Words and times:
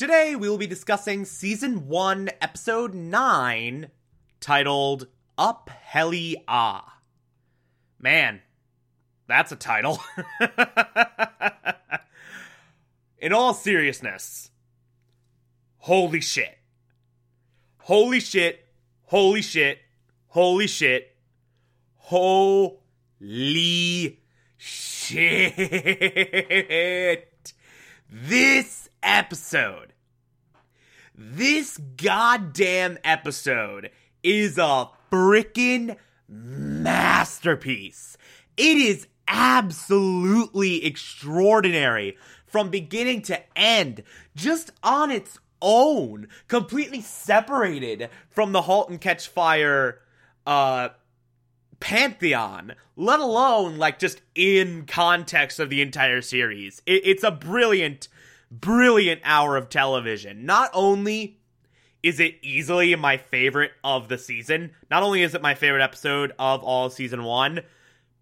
Today 0.00 0.34
we 0.34 0.48
will 0.48 0.56
be 0.56 0.66
discussing 0.66 1.26
season 1.26 1.86
1, 1.86 2.30
episode 2.40 2.94
9, 2.94 3.90
titled 4.40 5.08
Up 5.36 5.68
Helly 5.68 6.42
Ah. 6.48 7.00
Man, 7.98 8.40
that's 9.26 9.52
a 9.52 9.56
title. 9.56 10.00
In 13.18 13.34
all 13.34 13.52
seriousness, 13.52 14.50
holy 15.76 16.22
shit. 16.22 16.56
Holy 17.80 18.20
shit. 18.20 18.68
Holy 19.04 19.42
shit. 19.42 19.80
Holy 20.28 20.66
shit. 20.66 21.14
Holy 21.98 22.78
shit. 24.56 25.52
This 28.12 28.88
episode, 29.04 29.92
this 31.14 31.78
goddamn 31.78 32.98
episode 33.04 33.90
is 34.24 34.58
a 34.58 34.88
freaking 35.12 35.96
masterpiece. 36.28 38.16
It 38.56 38.78
is 38.78 39.06
absolutely 39.28 40.84
extraordinary 40.84 42.16
from 42.46 42.68
beginning 42.68 43.22
to 43.22 43.40
end, 43.56 44.02
just 44.34 44.72
on 44.82 45.12
its 45.12 45.38
own, 45.62 46.26
completely 46.48 47.02
separated 47.02 48.10
from 48.28 48.50
the 48.50 48.62
Halt 48.62 48.90
and 48.90 49.00
Catch 49.00 49.28
Fire 49.28 50.00
uh 50.48 50.88
pantheon, 51.80 52.74
let 52.96 53.20
alone 53.20 53.78
like 53.78 53.98
just 53.98 54.22
in 54.34 54.86
context 54.86 55.58
of 55.58 55.70
the 55.70 55.80
entire 55.80 56.20
series. 56.22 56.82
It, 56.86 57.02
it's 57.04 57.24
a 57.24 57.30
brilliant, 57.30 58.08
brilliant 58.50 59.20
hour 59.24 59.56
of 59.56 59.68
television. 59.68 60.46
Not 60.46 60.70
only 60.72 61.38
is 62.02 62.20
it 62.20 62.36
easily 62.42 62.94
my 62.96 63.16
favorite 63.16 63.72
of 63.82 64.08
the 64.08 64.18
season, 64.18 64.70
not 64.90 65.02
only 65.02 65.22
is 65.22 65.34
it 65.34 65.42
my 65.42 65.54
favorite 65.54 65.82
episode 65.82 66.32
of 66.38 66.62
all 66.62 66.90
season 66.90 67.24
one, 67.24 67.60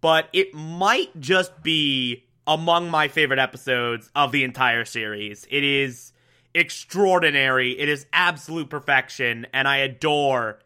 but 0.01 0.29
it 0.33 0.53
might 0.53 1.17
just 1.19 1.61
be 1.61 2.25
among 2.47 2.89
my 2.89 3.07
favorite 3.07 3.39
episodes 3.39 4.09
of 4.15 4.31
the 4.31 4.43
entire 4.43 4.85
series. 4.85 5.45
It 5.51 5.63
is 5.63 6.13
extraordinary. 6.53 7.79
It 7.79 7.89
is 7.89 8.05
absolute 8.11 8.69
perfection, 8.69 9.45
and 9.53 9.67
I 9.67 9.77
adore 9.77 10.59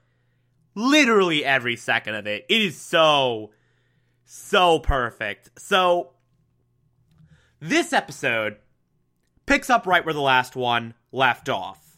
literally 0.75 1.43
every 1.45 1.75
second 1.75 2.15
of 2.15 2.27
it. 2.27 2.45
It 2.49 2.61
is 2.61 2.79
so, 2.79 3.51
so 4.25 4.79
perfect. 4.79 5.51
So, 5.59 6.11
this 7.59 7.93
episode 7.93 8.57
picks 9.45 9.69
up 9.69 9.87
right 9.87 10.03
where 10.03 10.13
the 10.13 10.21
last 10.21 10.55
one 10.55 10.93
left 11.11 11.49
off. 11.49 11.97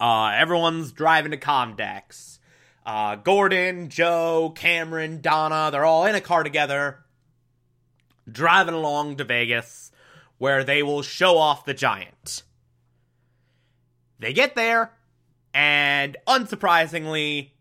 Uh, 0.00 0.32
everyone's 0.34 0.92
driving 0.92 1.30
to 1.30 1.36
Comdex. 1.36 2.38
Uh, 2.84 3.16
Gordon, 3.16 3.88
Joe, 3.88 4.52
Cameron, 4.54 5.20
Donna, 5.22 5.70
they're 5.70 5.84
all 5.84 6.04
in 6.04 6.14
a 6.14 6.20
car 6.20 6.42
together, 6.42 7.04
driving 8.30 8.74
along 8.74 9.16
to 9.16 9.24
Vegas, 9.24 9.90
where 10.36 10.64
they 10.64 10.82
will 10.82 11.00
show 11.00 11.38
off 11.38 11.64
the 11.64 11.72
giant. 11.72 12.42
They 14.18 14.34
get 14.34 14.54
there, 14.54 14.92
and 15.54 16.16
unsurprisingly, 16.26 17.52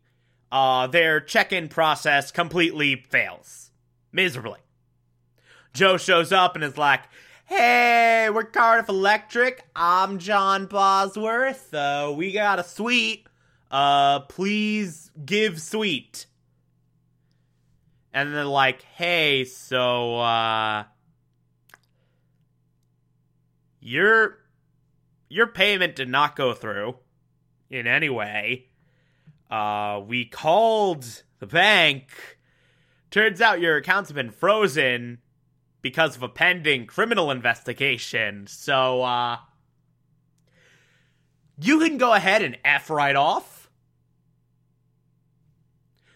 uh, 0.52 0.88
their 0.88 1.22
check-in 1.22 1.70
process 1.70 2.32
completely 2.32 2.96
fails 2.96 3.70
miserably. 4.12 4.60
Joe 5.74 5.98
shows 5.98 6.32
up 6.32 6.56
and 6.56 6.64
is 6.64 6.78
like, 6.78 7.02
"Hey, 7.46 8.30
we're 8.32 8.44
Cardiff 8.44 8.90
Electric. 8.90 9.64
I'm 9.76 10.18
John 10.18 10.66
Bosworth. 10.66 11.74
Uh, 11.74 12.12
we 12.16 12.32
got 12.32 12.60
a 12.60 12.64
suite. 12.64 13.28
Uh, 13.72 14.22
please 14.22 15.12
give 15.24 15.62
suite." 15.62 16.26
And 18.14 18.34
they're 18.34 18.44
like, 18.44 18.84
"Hey, 18.84 19.46
so 19.46 20.18
uh, 20.18 20.84
your 23.80 24.40
your 25.30 25.48
payment 25.48 25.96
did 25.96 26.10
not 26.10 26.36
go 26.36 26.54
through." 26.54 26.98
In 27.74 27.88
any 27.88 28.10
way. 28.10 28.68
Uh, 29.50 30.02
we 30.06 30.26
called 30.26 31.24
the 31.40 31.48
bank. 31.48 32.38
Turns 33.12 33.42
out 33.42 33.60
your 33.60 33.78
accounts 33.78 34.10
have 34.10 34.16
been 34.16 34.32
frozen 34.32 35.20
because 35.82 36.16
of 36.16 36.24
a 36.24 36.30
pending 36.30 36.86
criminal 36.86 37.32
investigation. 37.32 38.48
So, 38.48 39.02
uh, 39.04 39.38
you 41.60 41.80
can 41.80 41.98
go 41.98 42.14
ahead 42.14 42.42
and 42.42 42.58
F 42.64 42.90
right 42.90 43.16
off. 43.16 43.70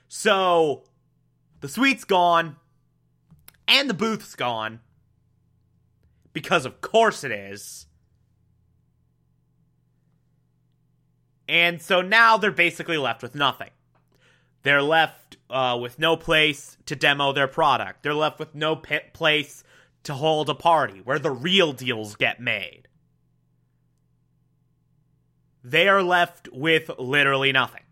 So, 0.08 0.84
the 1.60 1.68
suite's 1.68 2.06
gone, 2.06 2.56
and 3.68 3.90
the 3.90 3.94
booth's 3.94 4.36
gone. 4.36 4.80
Because, 6.34 6.66
of 6.66 6.82
course, 6.82 7.24
it 7.24 7.32
is. 7.32 7.87
And 11.48 11.82
so 11.82 12.02
now 12.02 12.38
they're 12.38 12.52
basically 12.52 12.98
left 12.98 13.22
with 13.22 13.36
nothing. 13.36 13.70
They're 14.64 14.82
left 14.82 15.38
uh, 15.50 15.78
with 15.82 15.98
no 15.98 16.18
place 16.18 16.78
to 16.88 16.96
demo 16.96 17.32
their 17.32 17.48
product. 17.48 18.04
They're 18.04 18.14
left 18.14 18.40
with 18.40 18.54
no 18.54 18.76
p- 18.76 19.00
place 19.14 19.64
to 20.04 20.14
hold 20.14 20.50
a 20.50 20.56
party 20.56 21.02
where 21.04 21.20
the 21.20 21.32
real 21.32 21.74
deals 21.74 22.16
get 22.16 22.42
made. 22.42 22.88
They 25.64 25.88
are 25.88 26.04
left 26.04 26.50
with 26.52 26.90
literally 26.98 27.52
nothing. 27.52 27.84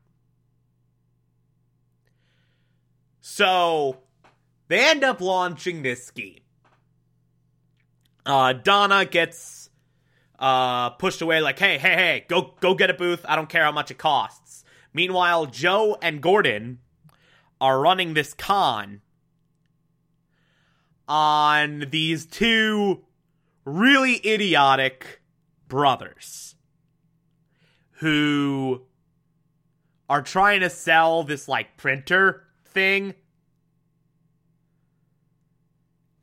So 3.22 3.98
they 4.68 4.86
end 4.90 5.04
up 5.04 5.20
launching 5.20 5.82
this 5.82 6.06
scheme. 6.06 6.40
Uh, 8.26 8.54
Donna 8.54 9.06
gets 9.06 9.65
uh, 10.40 10.92
pushed 10.92 11.22
away 11.22 11.42
like, 11.42 11.60
hey, 11.60 11.78
hey, 11.78 11.94
hey, 11.94 12.26
go 12.28 12.54
go 12.60 12.74
get 12.74 12.90
a 12.90 12.94
booth. 12.94 13.26
I 13.28 13.36
don't 13.36 13.50
care 13.50 13.64
how 13.64 13.72
much 13.72 13.92
it 13.92 13.98
costs. 13.98 14.64
Meanwhile, 14.94 15.48
Joe 15.48 15.98
and 16.02 16.22
Gordon 16.22 16.80
are 17.60 17.80
running 17.80 18.14
this 18.14 18.34
con 18.34 19.02
on 21.08 21.86
these 21.92 22.26
two 22.26 23.04
really 23.64 24.26
idiotic 24.26 25.22
brothers 25.68 26.56
who 28.00 28.82
are 30.10 30.22
trying 30.22 30.62
to 30.62 30.70
sell 30.70 31.24
this 31.24 31.48
like 31.48 31.78
printer 31.78 32.44
thing 32.66 33.14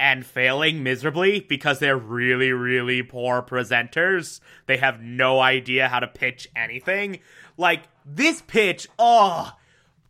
and 0.03 0.27
failing 0.27 0.83
miserably 0.83 1.39
because 1.39 1.79
they're 1.79 1.97
really, 1.97 2.51
really 2.51 3.05
poor 3.05 3.41
presenters. 3.41 4.41
They 4.67 4.79
have 4.79 5.01
no 5.01 5.39
idea 5.39 5.89
how 5.89 6.01
to 6.01 6.09
pitch 6.09 6.49
anything. 6.57 7.21
Like, 7.57 7.85
this 8.05 8.43
pitch, 8.43 8.89
oh, 8.99 9.53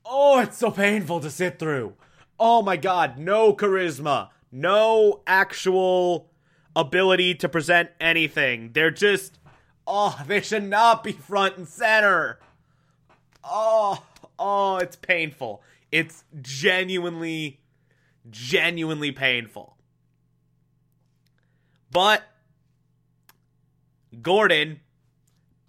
oh, 0.06 0.40
it's 0.40 0.56
so 0.56 0.70
painful 0.70 1.20
to 1.20 1.28
sit 1.28 1.58
through. 1.58 1.92
Oh 2.40 2.62
my 2.62 2.78
god, 2.78 3.18
no 3.18 3.52
charisma, 3.52 4.30
no 4.50 5.20
actual 5.26 6.30
ability 6.74 7.34
to 7.34 7.48
present 7.50 7.90
anything. 8.00 8.70
They're 8.72 8.90
just, 8.90 9.38
oh, 9.86 10.18
they 10.26 10.40
should 10.40 10.64
not 10.64 11.04
be 11.04 11.12
front 11.12 11.58
and 11.58 11.68
center. 11.68 12.40
Oh, 13.44 14.02
oh, 14.38 14.78
it's 14.78 14.96
painful. 14.96 15.62
It's 15.90 16.24
genuinely, 16.40 17.60
genuinely 18.30 19.12
painful. 19.12 19.76
But 21.92 22.22
Gordon 24.20 24.80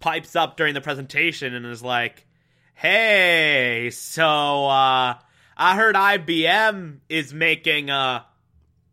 pipes 0.00 0.34
up 0.34 0.56
during 0.56 0.74
the 0.74 0.80
presentation 0.80 1.54
and 1.54 1.64
is 1.66 1.82
like, 1.82 2.26
"Hey, 2.74 3.90
so 3.92 4.66
uh 4.66 5.18
I 5.56 5.76
heard 5.76 5.94
IBM 5.94 7.00
is 7.08 7.32
making 7.32 7.90
a 7.90 8.26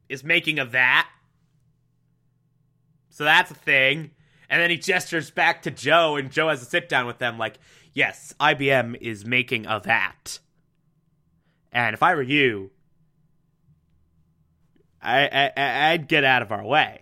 is 0.09 0.23
making 0.23 0.59
a 0.59 0.65
that. 0.65 1.09
So 3.09 3.23
that's 3.23 3.49
a 3.51 3.55
thing. 3.55 4.11
And 4.49 4.61
then 4.61 4.69
he 4.69 4.77
gestures 4.77 5.31
back 5.31 5.61
to 5.61 5.71
Joe, 5.71 6.17
and 6.17 6.29
Joe 6.29 6.49
has 6.49 6.61
a 6.61 6.65
sit 6.65 6.89
down 6.89 7.07
with 7.07 7.19
them, 7.19 7.37
like, 7.37 7.57
yes, 7.93 8.33
IBM 8.39 8.97
is 8.99 9.25
making 9.25 9.65
a 9.65 9.79
that. 9.85 10.39
And 11.71 11.93
if 11.93 12.03
I 12.03 12.15
were 12.15 12.21
you, 12.21 12.71
I, 15.01 15.51
I 15.55 15.91
I'd 15.93 16.09
get 16.09 16.25
out 16.25 16.41
of 16.41 16.51
our 16.51 16.65
way. 16.65 17.00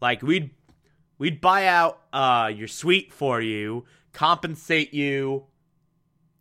Like 0.00 0.22
we'd 0.22 0.50
we'd 1.18 1.40
buy 1.40 1.66
out 1.66 2.00
uh 2.12 2.50
your 2.54 2.68
suite 2.68 3.12
for 3.12 3.40
you, 3.40 3.84
compensate 4.12 4.94
you 4.94 5.44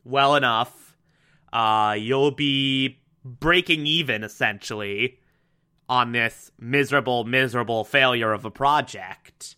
well 0.04 0.36
enough. 0.36 0.96
Uh 1.52 1.96
you'll 1.98 2.32
be 2.32 3.00
breaking 3.24 3.86
even 3.86 4.24
essentially 4.24 5.20
on 5.88 6.12
this 6.12 6.52
miserable 6.60 7.24
miserable 7.26 7.84
failure 7.84 8.32
of 8.32 8.46
a 8.46 8.52
project. 8.52 9.56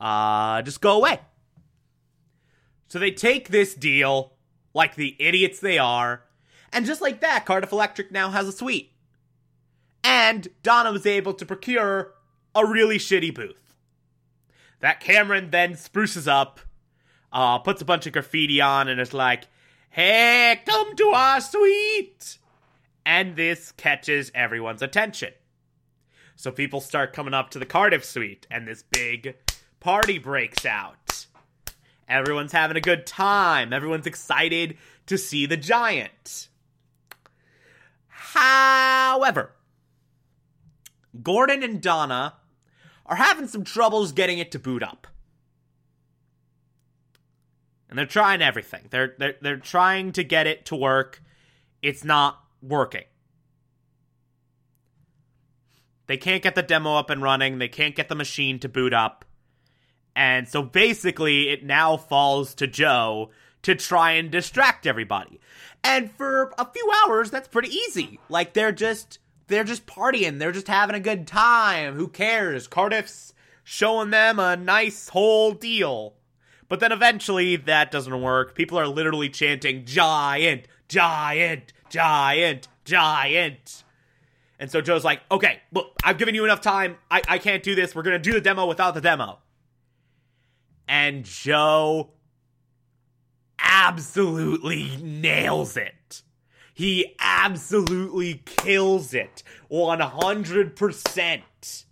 Uh 0.00 0.62
just 0.62 0.80
go 0.80 0.96
away. 0.96 1.20
So 2.88 2.98
they 2.98 3.10
take 3.10 3.48
this 3.48 3.74
deal 3.74 4.32
like 4.74 4.94
the 4.94 5.16
idiots 5.18 5.58
they 5.58 5.78
are, 5.78 6.24
and 6.72 6.84
just 6.84 7.00
like 7.00 7.20
that, 7.20 7.46
Cardiff 7.46 7.72
Electric 7.72 8.12
now 8.12 8.30
has 8.30 8.46
a 8.46 8.52
suite. 8.52 8.92
And 10.04 10.46
Donna 10.62 10.92
was 10.92 11.06
able 11.06 11.32
to 11.34 11.46
procure 11.46 12.12
a 12.56 12.66
really 12.66 12.98
shitty 12.98 13.34
booth. 13.34 13.76
That 14.80 15.00
Cameron 15.00 15.50
then 15.50 15.76
spruces 15.76 16.26
up, 16.26 16.60
uh, 17.32 17.58
puts 17.58 17.82
a 17.82 17.84
bunch 17.84 18.06
of 18.06 18.12
graffiti 18.12 18.60
on, 18.60 18.88
and 18.88 19.00
is 19.00 19.14
like, 19.14 19.44
Hey, 19.90 20.60
come 20.66 20.96
to 20.96 21.08
our 21.08 21.40
suite! 21.40 22.38
And 23.04 23.36
this 23.36 23.72
catches 23.72 24.32
everyone's 24.34 24.82
attention. 24.82 25.32
So 26.34 26.50
people 26.50 26.80
start 26.80 27.12
coming 27.12 27.32
up 27.32 27.50
to 27.50 27.58
the 27.58 27.64
Cardiff 27.64 28.04
suite, 28.04 28.46
and 28.50 28.66
this 28.66 28.82
big 28.82 29.36
party 29.80 30.18
breaks 30.18 30.66
out. 30.66 31.26
Everyone's 32.08 32.52
having 32.52 32.76
a 32.76 32.80
good 32.80 33.06
time. 33.06 33.72
Everyone's 33.72 34.06
excited 34.06 34.76
to 35.06 35.16
see 35.16 35.46
the 35.46 35.56
giant. 35.56 36.48
However, 38.08 39.52
Gordon 41.22 41.62
and 41.62 41.80
Donna 41.80 42.34
are 43.06 43.16
having 43.16 43.46
some 43.46 43.64
troubles 43.64 44.12
getting 44.12 44.38
it 44.38 44.50
to 44.52 44.58
boot 44.58 44.82
up. 44.82 45.06
And 47.88 47.98
they're 47.98 48.06
trying 48.06 48.42
everything. 48.42 48.88
They're 48.90 49.14
they're 49.18 49.36
they're 49.40 49.56
trying 49.56 50.12
to 50.12 50.24
get 50.24 50.46
it 50.46 50.66
to 50.66 50.76
work. 50.76 51.22
It's 51.82 52.04
not 52.04 52.40
working. 52.60 53.04
They 56.08 56.16
can't 56.16 56.42
get 56.42 56.54
the 56.54 56.62
demo 56.62 56.96
up 56.96 57.10
and 57.10 57.22
running. 57.22 57.58
They 57.58 57.68
can't 57.68 57.96
get 57.96 58.08
the 58.08 58.14
machine 58.14 58.58
to 58.60 58.68
boot 58.68 58.92
up. 58.92 59.24
And 60.14 60.48
so 60.48 60.62
basically 60.62 61.50
it 61.50 61.64
now 61.64 61.96
falls 61.96 62.54
to 62.56 62.66
Joe 62.66 63.30
to 63.62 63.74
try 63.74 64.12
and 64.12 64.30
distract 64.30 64.86
everybody. 64.86 65.40
And 65.84 66.10
for 66.10 66.52
a 66.58 66.64
few 66.64 66.90
hours 67.04 67.30
that's 67.30 67.48
pretty 67.48 67.70
easy. 67.70 68.18
Like 68.28 68.52
they're 68.52 68.72
just 68.72 69.18
they're 69.48 69.64
just 69.64 69.86
partying. 69.86 70.38
They're 70.38 70.52
just 70.52 70.68
having 70.68 70.96
a 70.96 71.00
good 71.00 71.26
time. 71.26 71.94
Who 71.94 72.08
cares? 72.08 72.68
Cardiff's 72.68 73.32
showing 73.64 74.10
them 74.10 74.38
a 74.38 74.56
nice 74.56 75.08
whole 75.08 75.52
deal. 75.52 76.14
But 76.68 76.80
then 76.80 76.92
eventually 76.92 77.56
that 77.56 77.90
doesn't 77.90 78.22
work. 78.22 78.54
People 78.54 78.78
are 78.78 78.88
literally 78.88 79.28
chanting 79.28 79.84
giant, 79.84 80.66
giant, 80.88 81.72
giant, 81.88 82.68
giant. 82.84 83.84
And 84.58 84.70
so 84.70 84.80
Joe's 84.80 85.04
like, 85.04 85.20
okay, 85.30 85.60
look, 85.72 85.92
I've 86.02 86.18
given 86.18 86.34
you 86.34 86.44
enough 86.44 86.60
time. 86.60 86.96
I, 87.10 87.22
I 87.28 87.38
can't 87.38 87.62
do 87.62 87.74
this. 87.74 87.94
We're 87.94 88.02
going 88.02 88.20
to 88.20 88.30
do 88.30 88.32
the 88.32 88.40
demo 88.40 88.66
without 88.66 88.94
the 88.94 89.00
demo. 89.00 89.38
And 90.88 91.24
Joe 91.24 92.10
absolutely 93.58 94.96
nails 95.02 95.76
it. 95.76 95.94
He 96.76 97.14
absolutely 97.18 98.42
kills 98.44 99.14
it 99.14 99.42
100%. 99.70 101.84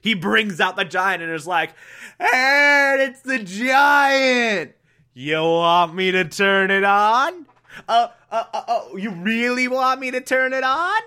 He 0.00 0.14
brings 0.14 0.58
out 0.58 0.74
the 0.74 0.84
giant 0.84 1.22
and 1.22 1.30
is 1.30 1.46
like, 1.46 1.70
and 2.18 3.00
it's 3.00 3.20
the 3.20 3.38
giant. 3.38 4.72
You 5.14 5.42
want 5.42 5.94
me 5.94 6.10
to 6.10 6.24
turn 6.24 6.72
it 6.72 6.82
on? 6.82 7.46
Uh, 7.86 8.08
uh, 8.32 8.44
uh, 8.52 8.62
uh, 8.66 8.96
you 8.96 9.12
really 9.12 9.68
want 9.68 10.00
me 10.00 10.10
to 10.10 10.20
turn 10.20 10.52
it 10.52 10.64
on? 10.64 11.00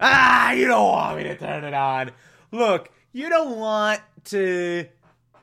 Ah, 0.00 0.50
you 0.54 0.66
don't 0.66 0.88
want 0.88 1.18
me 1.18 1.22
to 1.22 1.36
turn 1.36 1.62
it 1.62 1.72
on. 1.72 2.10
Look, 2.50 2.90
you 3.12 3.28
don't 3.28 3.56
want 3.56 4.00
to 4.24 4.88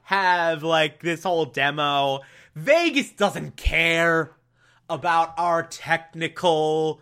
have 0.02 0.62
like 0.62 1.02
this 1.02 1.24
whole 1.24 1.46
demo 1.46 2.20
Vegas 2.56 3.12
doesn't 3.12 3.56
care 3.56 4.36
about 4.90 5.34
our 5.38 5.64
technical 5.64 7.02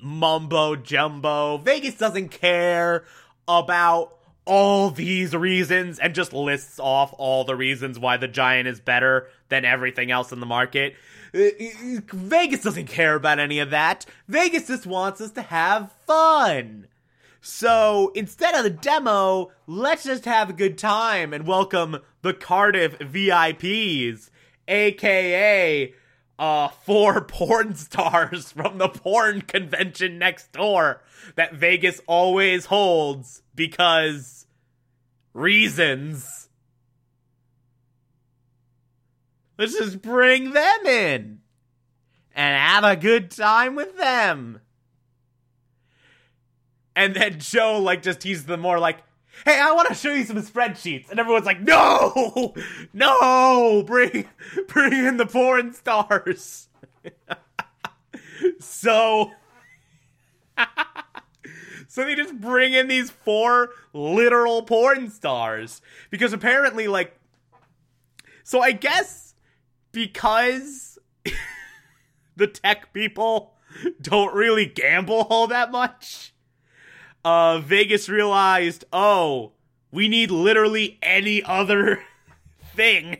mumbo 0.00 0.76
jumbo. 0.76 1.58
Vegas 1.58 1.96
doesn't 1.96 2.28
care 2.28 3.04
about 3.48 4.16
all 4.44 4.90
these 4.90 5.34
reasons 5.34 5.98
and 5.98 6.14
just 6.14 6.32
lists 6.32 6.78
off 6.78 7.12
all 7.18 7.42
the 7.42 7.56
reasons 7.56 7.98
why 7.98 8.16
the 8.16 8.28
Giant 8.28 8.68
is 8.68 8.80
better 8.80 9.28
than 9.48 9.64
everything 9.64 10.12
else 10.12 10.30
in 10.30 10.38
the 10.38 10.46
market. 10.46 10.94
Uh, 11.34 11.48
Vegas 12.12 12.62
doesn't 12.62 12.86
care 12.86 13.16
about 13.16 13.40
any 13.40 13.58
of 13.58 13.70
that. 13.70 14.06
Vegas 14.28 14.68
just 14.68 14.86
wants 14.86 15.20
us 15.20 15.32
to 15.32 15.42
have 15.42 15.90
fun. 16.06 16.86
So 17.40 18.12
instead 18.14 18.54
of 18.54 18.62
the 18.62 18.70
demo, 18.70 19.50
let's 19.66 20.04
just 20.04 20.24
have 20.26 20.50
a 20.50 20.52
good 20.52 20.78
time 20.78 21.32
and 21.32 21.46
welcome 21.46 21.98
the 22.22 22.32
Cardiff 22.32 22.98
VIPs 23.00 24.30
aka 24.68 25.94
uh 26.38 26.68
four 26.68 27.20
porn 27.24 27.74
stars 27.74 28.52
from 28.52 28.78
the 28.78 28.88
porn 28.88 29.42
convention 29.42 30.18
next 30.18 30.52
door 30.52 31.02
that 31.34 31.54
Vegas 31.54 32.00
always 32.06 32.66
holds 32.66 33.42
because 33.54 34.46
reasons. 35.36 36.48
Let's 39.58 39.78
just 39.78 40.02
bring 40.02 40.52
them 40.52 40.86
in 40.86 41.38
and 42.34 42.56
have 42.56 42.84
a 42.84 42.96
good 42.96 43.30
time 43.30 43.74
with 43.74 43.96
them. 43.96 44.60
And 46.94 47.14
then 47.14 47.38
Joe 47.38 47.78
like 47.78 48.02
just 48.02 48.22
he's 48.22 48.44
the 48.44 48.56
more 48.56 48.78
like, 48.78 48.98
hey, 49.44 49.60
I 49.60 49.72
want 49.72 49.88
to 49.88 49.94
show 49.94 50.12
you 50.12 50.24
some 50.24 50.36
spreadsheets. 50.36 51.10
And 51.10 51.20
everyone's 51.20 51.46
like, 51.46 51.60
no, 51.60 52.54
no, 52.92 53.82
bring, 53.86 54.28
bring 54.68 54.92
in 54.92 55.16
the 55.16 55.26
porn 55.26 55.72
stars. 55.72 56.68
so, 58.60 59.32
so 61.88 62.04
they 62.04 62.14
just 62.14 62.40
bring 62.40 62.72
in 62.72 62.88
these 62.88 63.10
four 63.10 63.70
literal 63.92 64.62
porn 64.62 65.10
stars 65.10 65.80
because 66.10 66.32
apparently, 66.32 66.88
like, 66.88 67.18
so 68.42 68.60
I 68.60 68.72
guess 68.72 69.34
because 69.92 70.98
the 72.36 72.46
tech 72.46 72.92
people 72.92 73.54
don't 74.00 74.34
really 74.34 74.66
gamble 74.66 75.26
all 75.28 75.46
that 75.48 75.70
much 75.70 76.32
uh, 77.26 77.58
Vegas 77.58 78.08
realized, 78.08 78.84
oh, 78.92 79.50
we 79.90 80.06
need 80.06 80.30
literally 80.30 80.96
any 81.02 81.42
other 81.42 82.00
thing. 82.76 83.16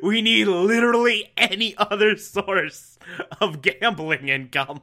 We 0.00 0.22
need 0.22 0.46
literally 0.46 1.32
any 1.36 1.76
other 1.76 2.16
source 2.16 3.00
of 3.40 3.62
gambling 3.62 4.28
income. 4.28 4.82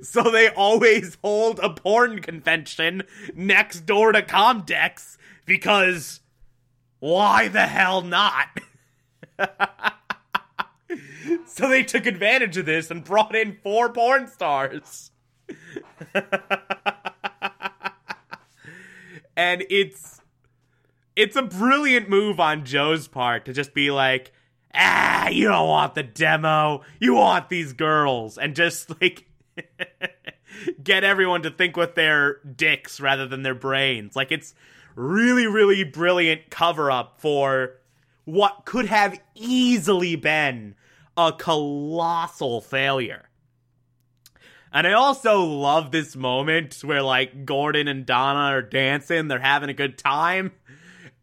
So 0.00 0.30
they 0.30 0.48
always 0.50 1.18
hold 1.20 1.58
a 1.58 1.70
porn 1.70 2.20
convention 2.20 3.02
next 3.34 3.80
door 3.80 4.12
to 4.12 4.22
Comdex 4.22 5.18
because 5.44 6.20
why 7.00 7.48
the 7.48 7.66
hell 7.66 8.02
not? 8.02 8.60
so 11.46 11.68
they 11.68 11.82
took 11.82 12.06
advantage 12.06 12.56
of 12.56 12.66
this 12.66 12.92
and 12.92 13.02
brought 13.02 13.34
in 13.34 13.58
four 13.60 13.92
porn 13.92 14.28
stars. 14.28 15.10
and 19.38 19.64
it's 19.70 20.20
it's 21.16 21.36
a 21.36 21.42
brilliant 21.42 22.10
move 22.10 22.38
on 22.40 22.64
Joe's 22.64 23.08
part 23.08 23.44
to 23.46 23.52
just 23.52 23.72
be 23.72 23.90
like, 23.90 24.32
ah, 24.74 25.28
you 25.28 25.48
don't 25.48 25.68
want 25.68 25.94
the 25.94 26.02
demo, 26.02 26.82
you 27.00 27.14
want 27.14 27.48
these 27.48 27.72
girls, 27.72 28.36
and 28.36 28.54
just 28.54 29.00
like 29.00 29.26
get 30.82 31.04
everyone 31.04 31.42
to 31.42 31.50
think 31.50 31.76
with 31.76 31.94
their 31.94 32.40
dicks 32.44 33.00
rather 33.00 33.26
than 33.26 33.42
their 33.42 33.54
brains. 33.54 34.16
Like 34.16 34.32
it's 34.32 34.54
really, 34.96 35.46
really 35.46 35.84
brilliant 35.84 36.50
cover 36.50 36.90
up 36.90 37.20
for 37.20 37.74
what 38.24 38.64
could 38.64 38.86
have 38.86 39.20
easily 39.36 40.16
been 40.16 40.74
a 41.16 41.32
colossal 41.32 42.60
failure. 42.60 43.27
And 44.72 44.86
I 44.86 44.92
also 44.92 45.42
love 45.42 45.90
this 45.90 46.14
moment 46.14 46.80
where 46.82 47.02
like 47.02 47.44
Gordon 47.44 47.88
and 47.88 48.04
Donna 48.04 48.54
are 48.54 48.62
dancing, 48.62 49.28
they're 49.28 49.38
having 49.38 49.70
a 49.70 49.74
good 49.74 49.98
time. 49.98 50.52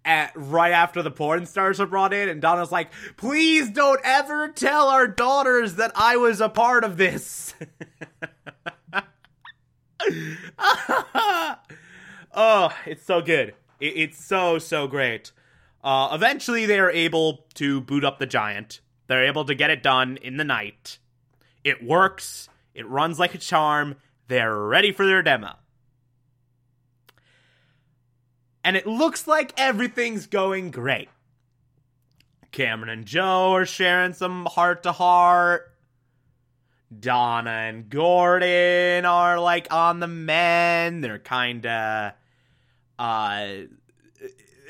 At, 0.04 0.34
right 0.36 0.72
after 0.72 1.02
the 1.02 1.10
porn 1.10 1.48
stars 1.48 1.80
are 1.80 1.88
brought 1.88 2.14
in, 2.14 2.30
and 2.30 2.40
Donna's 2.40 2.72
like, 2.72 2.92
"Please 3.18 3.72
don't 3.72 4.00
ever 4.04 4.50
tell 4.50 4.88
our 4.88 5.08
daughters 5.08 5.76
that 5.76 5.94
I 5.96 6.18
was 6.18 6.42
a 6.42 6.50
part 6.50 6.84
of 6.84 6.98
this." 6.98 7.56
oh, 12.36 12.70
it's 12.86 13.04
so 13.04 13.22
good. 13.22 13.56
It, 13.80 13.94
it's 13.98 14.24
so 14.24 14.60
so 14.60 14.86
great. 14.86 15.32
Uh, 15.84 16.10
eventually, 16.14 16.68
they 16.68 16.80
are 16.80 16.92
able 16.92 17.46
to 17.56 17.82
boot 17.82 18.04
up 18.06 18.20
the 18.20 18.28
giant. 18.28 18.82
They're 19.08 19.26
able 19.26 19.46
to 19.46 19.56
get 19.56 19.70
it 19.72 19.82
done 19.82 20.18
in 20.18 20.38
the 20.38 20.44
night. 20.44 21.00
It 21.64 21.84
works. 21.84 22.50
It 22.76 22.88
runs 22.88 23.18
like 23.18 23.34
a 23.34 23.40
charm. 23.40 23.96
They're 24.28 24.56
ready 24.56 24.92
for 24.92 25.06
their 25.06 25.24
demo. 25.24 25.56
And 28.64 28.76
it 28.76 28.86
looks 28.86 29.28
like 29.28 29.54
everything's 29.58 30.28
going 30.28 30.72
great. 30.72 31.10
Cameron 32.52 32.90
and 32.90 33.06
Joe 33.06 33.54
are 33.54 33.66
sharing 33.66 34.14
some 34.14 34.46
heart 34.46 34.84
to 34.84 34.92
heart. 34.92 35.72
Donna 36.98 37.50
and 37.50 37.90
Gordon 37.90 39.06
are 39.06 39.40
like 39.40 39.72
on 39.74 40.00
the 40.00 40.08
men. 40.08 41.02
They're 41.02 41.20
kind 41.20 41.66
of 41.66 42.14
uh 42.98 43.48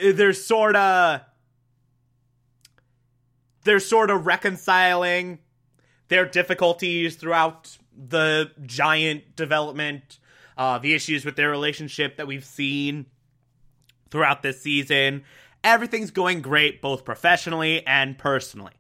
they're 0.01 0.33
sort 0.33 0.75
of 0.75 1.21
they're 3.63 3.79
sort 3.79 4.09
of 4.09 4.25
reconciling 4.25 5.39
their 6.07 6.25
difficulties 6.25 7.15
throughout 7.15 7.77
the 7.95 8.51
giant 8.65 9.35
development, 9.35 10.19
uh, 10.57 10.77
the 10.79 10.93
issues 10.93 11.25
with 11.25 11.35
their 11.35 11.49
relationship 11.49 12.17
that 12.17 12.27
we've 12.27 12.45
seen 12.45 13.05
throughout 14.09 14.43
this 14.43 14.61
season. 14.61 15.23
Everything's 15.63 16.11
going 16.11 16.41
great, 16.41 16.81
both 16.81 17.05
professionally 17.05 17.85
and 17.87 18.17
personally. 18.17 18.73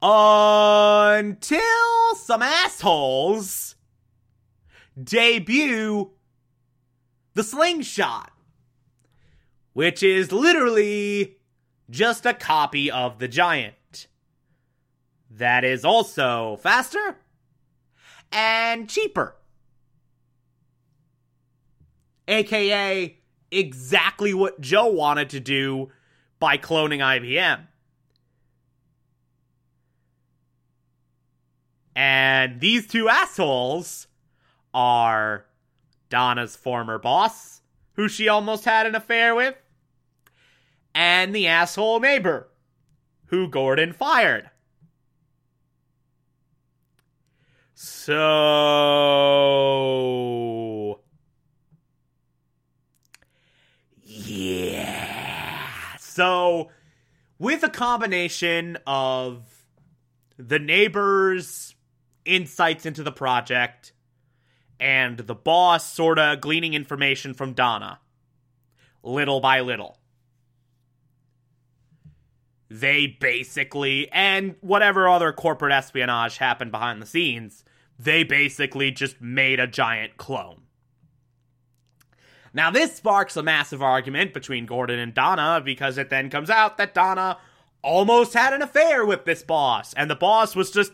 Until 0.00 1.60
some 2.16 2.42
assholes 2.42 3.76
debut 5.02 6.10
the 7.34 7.44
slingshot, 7.44 8.32
which 9.72 10.02
is 10.02 10.32
literally 10.32 11.36
just 11.88 12.26
a 12.26 12.34
copy 12.34 12.90
of 12.90 13.18
the 13.18 13.28
giant 13.28 13.74
that 15.36 15.64
is 15.64 15.84
also 15.84 16.58
faster 16.62 17.16
and 18.30 18.88
cheaper. 18.88 19.36
AKA 22.28 23.18
exactly 23.50 24.32
what 24.32 24.60
Joe 24.60 24.86
wanted 24.86 25.30
to 25.30 25.40
do 25.40 25.90
by 26.38 26.56
cloning 26.56 27.00
IBM. 27.00 27.66
And 31.94 32.60
these 32.60 32.86
two 32.86 33.08
assholes 33.08 34.06
are 34.72 35.44
Donna's 36.08 36.56
former 36.56 36.98
boss, 36.98 37.60
who 37.94 38.08
she 38.08 38.28
almost 38.28 38.64
had 38.64 38.86
an 38.86 38.94
affair 38.94 39.34
with, 39.34 39.54
and 40.94 41.34
the 41.34 41.46
asshole 41.46 42.00
neighbor, 42.00 42.48
who 43.26 43.48
Gordon 43.48 43.92
fired. 43.92 44.50
So. 47.84 48.20
Yeah. 54.04 55.66
So, 55.98 56.70
with 57.40 57.64
a 57.64 57.68
combination 57.68 58.78
of 58.86 59.64
the 60.36 60.60
neighbors' 60.60 61.74
insights 62.24 62.86
into 62.86 63.02
the 63.02 63.10
project 63.10 63.92
and 64.78 65.18
the 65.18 65.34
boss 65.34 65.92
sort 65.92 66.20
of 66.20 66.40
gleaning 66.40 66.74
information 66.74 67.34
from 67.34 67.52
Donna, 67.52 67.98
little 69.02 69.40
by 69.40 69.58
little 69.58 69.98
they 72.72 73.06
basically, 73.06 74.10
and 74.12 74.54
whatever 74.62 75.06
other 75.06 75.32
corporate 75.32 75.72
espionage 75.72 76.38
happened 76.38 76.70
behind 76.70 77.02
the 77.02 77.06
scenes, 77.06 77.64
they 78.02 78.24
basically 78.24 78.90
just 78.90 79.20
made 79.20 79.60
a 79.60 79.66
giant 79.66 80.16
clone. 80.16 80.62
Now, 82.54 82.70
this 82.70 82.96
sparks 82.96 83.36
a 83.36 83.42
massive 83.42 83.82
argument 83.82 84.34
between 84.34 84.66
Gordon 84.66 84.98
and 84.98 85.14
Donna 85.14 85.62
because 85.64 85.96
it 85.96 86.10
then 86.10 86.28
comes 86.28 86.50
out 86.50 86.76
that 86.76 86.94
Donna 86.94 87.38
almost 87.82 88.34
had 88.34 88.52
an 88.52 88.62
affair 88.62 89.06
with 89.06 89.24
this 89.24 89.42
boss, 89.42 89.94
and 89.94 90.10
the 90.10 90.16
boss 90.16 90.54
was 90.54 90.70
just 90.70 90.92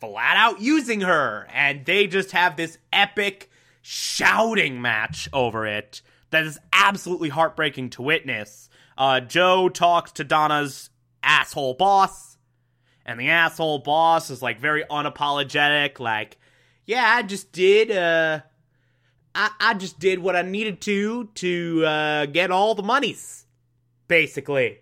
flat 0.00 0.36
out 0.36 0.60
using 0.60 1.00
her, 1.00 1.48
and 1.52 1.84
they 1.86 2.06
just 2.06 2.32
have 2.32 2.56
this 2.56 2.78
epic 2.92 3.50
shouting 3.80 4.82
match 4.82 5.28
over 5.32 5.66
it 5.66 6.02
that 6.30 6.44
is 6.44 6.58
absolutely 6.72 7.30
heartbreaking 7.30 7.88
to 7.90 8.02
witness. 8.02 8.68
Uh, 8.98 9.20
Joe 9.20 9.68
talks 9.68 10.12
to 10.12 10.24
Donna's 10.24 10.90
asshole 11.22 11.74
boss. 11.74 12.36
And 13.06 13.18
the 13.18 13.30
asshole 13.30 13.78
boss 13.78 14.28
is 14.28 14.42
like 14.42 14.60
very 14.60 14.84
unapologetic, 14.84 15.98
like, 15.98 16.36
yeah, 16.88 17.04
I 17.16 17.22
just 17.22 17.52
did, 17.52 17.90
uh, 17.90 18.40
I, 19.34 19.50
I 19.60 19.74
just 19.74 20.00
did 20.00 20.20
what 20.20 20.34
I 20.34 20.40
needed 20.40 20.80
to 20.80 21.28
to 21.34 21.84
uh, 21.84 22.26
get 22.26 22.50
all 22.50 22.74
the 22.74 22.82
monies, 22.82 23.44
basically. 24.08 24.78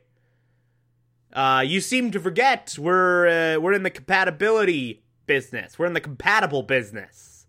Uh, 1.33 1.65
you 1.67 1.81
seem 1.81 2.13
to 2.13 2.21
forget 2.21 2.77
we're 2.79 3.27
uh, 3.27 3.61
we're 3.61 3.73
in 3.73 3.83
the 3.83 3.91
compatibility 3.91 5.03
business. 5.27 5.81
We're 5.81 5.87
in 5.87 5.95
the 5.95 6.01
compatible 6.01 6.63
business, 6.63 7.49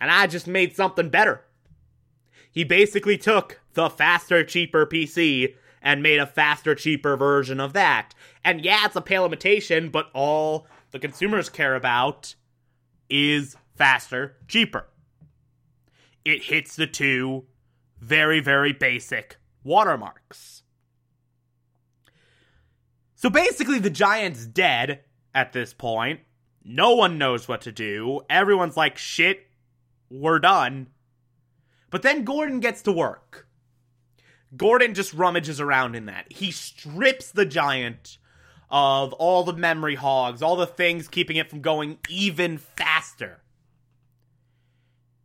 and 0.00 0.08
I 0.08 0.28
just 0.28 0.46
made 0.46 0.76
something 0.76 1.08
better. 1.08 1.42
He 2.52 2.62
basically 2.62 3.18
took 3.18 3.60
the 3.74 3.90
faster, 3.90 4.44
cheaper 4.44 4.86
PC 4.86 5.56
and 5.82 6.00
made 6.00 6.20
a 6.20 6.26
faster, 6.26 6.76
cheaper 6.76 7.16
version 7.16 7.58
of 7.58 7.72
that. 7.72 8.14
And 8.44 8.64
yeah, 8.64 8.86
it's 8.86 8.94
a 8.94 9.00
pale 9.00 9.26
imitation, 9.26 9.88
but 9.88 10.10
all 10.14 10.68
the 10.92 11.00
consumers 11.00 11.48
care 11.48 11.74
about 11.74 12.36
is 13.12 13.56
faster, 13.76 14.36
cheaper. 14.48 14.86
It 16.24 16.44
hits 16.44 16.76
the 16.76 16.86
two 16.86 17.44
very, 18.00 18.40
very 18.40 18.72
basic 18.72 19.36
watermarks. 19.62 20.62
So 23.14 23.28
basically, 23.28 23.78
the 23.78 23.90
Giant's 23.90 24.46
dead 24.46 25.00
at 25.34 25.52
this 25.52 25.74
point. 25.74 26.20
No 26.64 26.94
one 26.94 27.18
knows 27.18 27.46
what 27.46 27.60
to 27.62 27.72
do. 27.72 28.22
Everyone's 28.30 28.76
like, 28.76 28.96
shit, 28.96 29.46
we're 30.08 30.38
done. 30.38 30.88
But 31.90 32.02
then 32.02 32.24
Gordon 32.24 32.60
gets 32.60 32.82
to 32.82 32.92
work. 32.92 33.46
Gordon 34.56 34.94
just 34.94 35.12
rummages 35.12 35.60
around 35.60 35.94
in 35.96 36.06
that. 36.06 36.32
He 36.32 36.50
strips 36.50 37.30
the 37.30 37.46
giant 37.46 38.16
of 38.72 39.12
all 39.12 39.44
the 39.44 39.52
memory 39.52 39.94
hogs, 39.94 40.42
all 40.42 40.56
the 40.56 40.66
things 40.66 41.06
keeping 41.06 41.36
it 41.36 41.50
from 41.50 41.60
going 41.60 41.98
even 42.08 42.56
faster. 42.56 43.38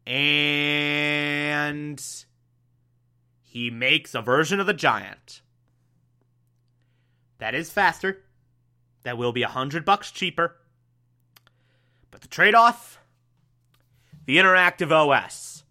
And 0.05 2.03
he 3.41 3.71
makes 3.71 4.13
a 4.13 4.21
version 4.21 4.59
of 4.59 4.67
the 4.67 4.73
giant 4.73 5.41
that 7.39 7.55
is 7.55 7.71
faster, 7.71 8.23
that 9.03 9.17
will 9.17 9.31
be 9.31 9.43
a 9.43 9.47
hundred 9.47 9.85
bucks 9.85 10.11
cheaper. 10.11 10.57
But 12.11 12.21
the 12.21 12.27
trade 12.27 12.55
off 12.55 12.99
the 14.25 14.37
interactive 14.37 14.91
OS 14.91 15.63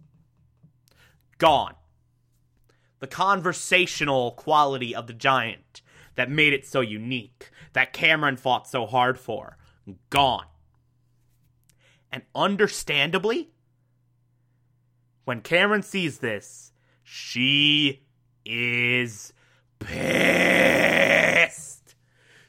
gone 1.39 1.75
the 3.01 3.07
conversational 3.07 4.31
quality 4.33 4.95
of 4.95 5.07
the 5.07 5.13
giant 5.13 5.83
that 6.17 6.31
made 6.31 6.53
it 6.53 6.67
so 6.67 6.81
unique, 6.81 7.51
that 7.73 7.93
Cameron 7.93 8.37
fought 8.37 8.67
so 8.67 8.87
hard 8.87 9.19
for, 9.19 9.57
gone. 10.11 10.47
And 12.11 12.23
understandably, 12.35 13.51
when 15.25 15.41
Cameron 15.41 15.83
sees 15.83 16.19
this, 16.19 16.73
she 17.03 18.03
is 18.45 19.33
pissed. 19.79 20.27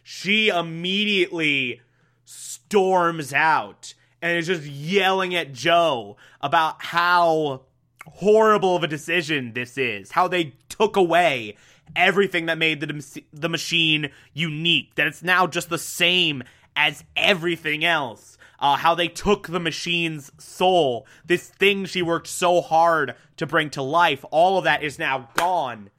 She 0.03 0.47
immediately 0.47 1.81
storms 2.23 3.33
out 3.33 3.93
and 4.21 4.37
is 4.37 4.47
just 4.47 4.63
yelling 4.63 5.35
at 5.35 5.53
Joe 5.53 6.17
about 6.41 6.81
how 6.81 7.63
horrible 8.05 8.75
of 8.75 8.83
a 8.83 8.87
decision 8.87 9.53
this 9.53 9.77
is. 9.77 10.11
How 10.11 10.27
they 10.27 10.53
took 10.69 10.95
away 10.95 11.55
everything 11.95 12.47
that 12.47 12.57
made 12.57 12.79
the, 12.79 13.23
the 13.33 13.49
machine 13.49 14.11
unique, 14.33 14.95
that 14.95 15.07
it's 15.07 15.23
now 15.23 15.47
just 15.47 15.69
the 15.69 15.77
same 15.77 16.43
as 16.75 17.03
everything 17.15 17.83
else. 17.83 18.37
Uh, 18.59 18.75
how 18.75 18.95
they 18.95 19.07
took 19.07 19.47
the 19.47 19.59
machine's 19.59 20.31
soul, 20.39 21.05
this 21.25 21.47
thing 21.47 21.85
she 21.85 22.01
worked 22.01 22.27
so 22.27 22.59
hard 22.59 23.13
to 23.35 23.45
bring 23.45 23.69
to 23.69 23.83
life, 23.83 24.25
all 24.31 24.57
of 24.57 24.63
that 24.63 24.81
is 24.81 24.97
now 24.97 25.29
gone 25.35 25.91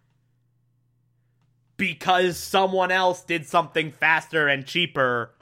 because 1.78 2.36
someone 2.36 2.90
else 2.90 3.22
did 3.22 3.46
something 3.46 3.90
faster 3.92 4.48
and 4.48 4.66
cheaper 4.66 5.32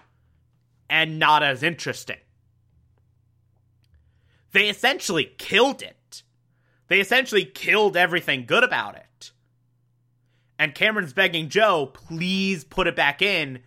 and 0.89 1.19
not 1.19 1.43
as 1.43 1.65
interesting. 1.65 2.19
They 4.53 4.69
essentially 4.69 5.33
killed 5.39 5.83
it. 5.83 6.23
They 6.89 7.01
essentially 7.01 7.45
killed 7.45 7.97
everything 7.97 8.45
good 8.47 8.63
about 8.63 8.95
it. 8.97 9.06
And 10.59 10.75
Cameron's 10.75 11.13
begging 11.13 11.49
Joe, 11.49 11.87
please 11.87 12.65
put 12.65 12.87
it 12.87 12.97
back 12.97 13.21
in. 13.21 13.61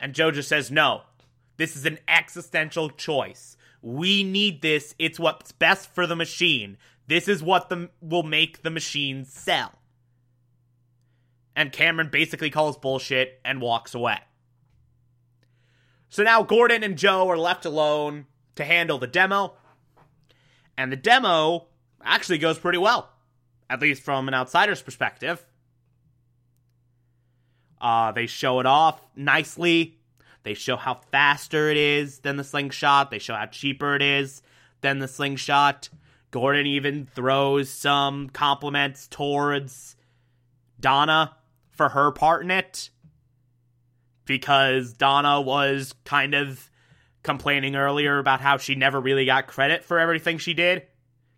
And 0.00 0.14
Joe 0.14 0.30
just 0.30 0.48
says, 0.48 0.70
no, 0.70 1.02
this 1.56 1.76
is 1.76 1.84
an 1.84 1.98
existential 2.08 2.90
choice. 2.90 3.56
We 3.82 4.24
need 4.24 4.62
this. 4.62 4.94
It's 4.98 5.20
what's 5.20 5.52
best 5.52 5.94
for 5.94 6.06
the 6.06 6.16
machine. 6.16 6.78
This 7.06 7.28
is 7.28 7.42
what 7.42 7.68
the, 7.68 7.90
will 8.00 8.22
make 8.22 8.62
the 8.62 8.70
machine 8.70 9.24
sell. 9.24 9.72
And 11.54 11.70
Cameron 11.70 12.08
basically 12.10 12.50
calls 12.50 12.76
bullshit 12.76 13.40
and 13.44 13.60
walks 13.60 13.94
away. 13.94 14.18
So 16.08 16.22
now 16.22 16.42
Gordon 16.42 16.82
and 16.82 16.96
Joe 16.96 17.28
are 17.28 17.38
left 17.38 17.64
alone 17.64 18.26
to 18.56 18.64
handle 18.64 18.98
the 18.98 19.06
demo. 19.06 19.54
And 20.76 20.90
the 20.90 20.96
demo 20.96 21.66
actually 22.02 22.38
goes 22.38 22.58
pretty 22.58 22.78
well, 22.78 23.10
at 23.68 23.80
least 23.80 24.02
from 24.02 24.28
an 24.28 24.34
outsider's 24.34 24.82
perspective. 24.82 25.44
Uh, 27.84 28.12
they 28.12 28.26
show 28.26 28.60
it 28.60 28.66
off 28.66 28.98
nicely. 29.14 29.98
They 30.42 30.54
show 30.54 30.74
how 30.74 30.94
faster 31.12 31.68
it 31.68 31.76
is 31.76 32.20
than 32.20 32.36
the 32.36 32.42
slingshot. 32.42 33.10
They 33.10 33.18
show 33.18 33.34
how 33.34 33.44
cheaper 33.44 33.94
it 33.94 34.00
is 34.00 34.40
than 34.80 35.00
the 35.00 35.06
slingshot. 35.06 35.90
Gordon 36.30 36.66
even 36.66 37.04
throws 37.04 37.68
some 37.68 38.30
compliments 38.30 39.06
towards 39.06 39.96
Donna 40.80 41.36
for 41.72 41.90
her 41.90 42.10
part 42.10 42.42
in 42.42 42.50
it 42.50 42.88
because 44.24 44.94
Donna 44.94 45.42
was 45.42 45.94
kind 46.06 46.34
of 46.34 46.70
complaining 47.22 47.76
earlier 47.76 48.18
about 48.18 48.40
how 48.40 48.56
she 48.56 48.74
never 48.74 48.98
really 48.98 49.26
got 49.26 49.46
credit 49.46 49.84
for 49.84 49.98
everything 49.98 50.38
she 50.38 50.54
did. 50.54 50.84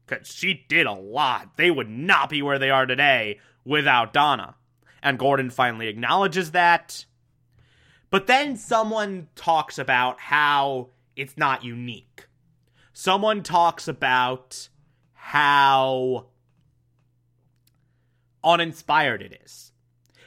Because 0.07 0.29
she 0.29 0.65
did 0.69 0.87
a 0.87 0.93
lot. 0.93 1.57
They 1.57 1.73
would 1.73 1.91
not 1.91 2.31
be 2.31 2.41
where 2.41 2.61
they 2.61 2.71
are 2.71 2.87
today 2.87 3.41
without 3.65 4.13
Donna. 4.13 4.55
And 5.07 5.21
Gordon 5.21 5.51
finally 5.51 5.87
acknowledges 5.87 6.51
that. 6.51 7.05
But 8.11 8.27
then 8.27 8.57
someone 8.57 9.29
talks 9.37 9.79
about 9.79 10.19
how 10.19 10.89
it's 11.15 11.37
not 11.37 11.63
unique. 11.63 12.27
Someone 12.93 13.45
talks 13.45 13.87
about 13.87 14.69
how 15.13 16.27
uninspired 18.43 19.23
it 19.23 19.41
is. 19.45 19.71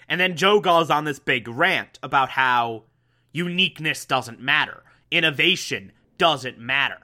And 0.07 0.17
then 0.17 0.37
Joe 0.37 0.61
goes 0.61 0.89
on 0.89 1.03
this 1.03 1.19
big 1.19 1.49
rant 1.49 1.99
about 2.01 2.29
how 2.29 2.85
uniqueness 3.33 4.05
doesn't 4.05 4.39
matter, 4.39 4.83
innovation 5.11 5.91
doesn't 6.17 6.57
matter. 6.57 6.99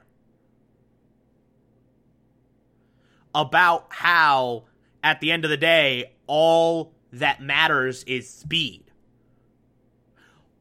About 3.34 3.88
how, 3.90 4.64
at 5.04 5.20
the 5.20 5.30
end 5.30 5.44
of 5.44 5.50
the 5.50 5.58
day, 5.58 6.12
all 6.26 6.95
that 7.12 7.40
matters 7.40 8.04
is 8.04 8.28
speed. 8.28 8.84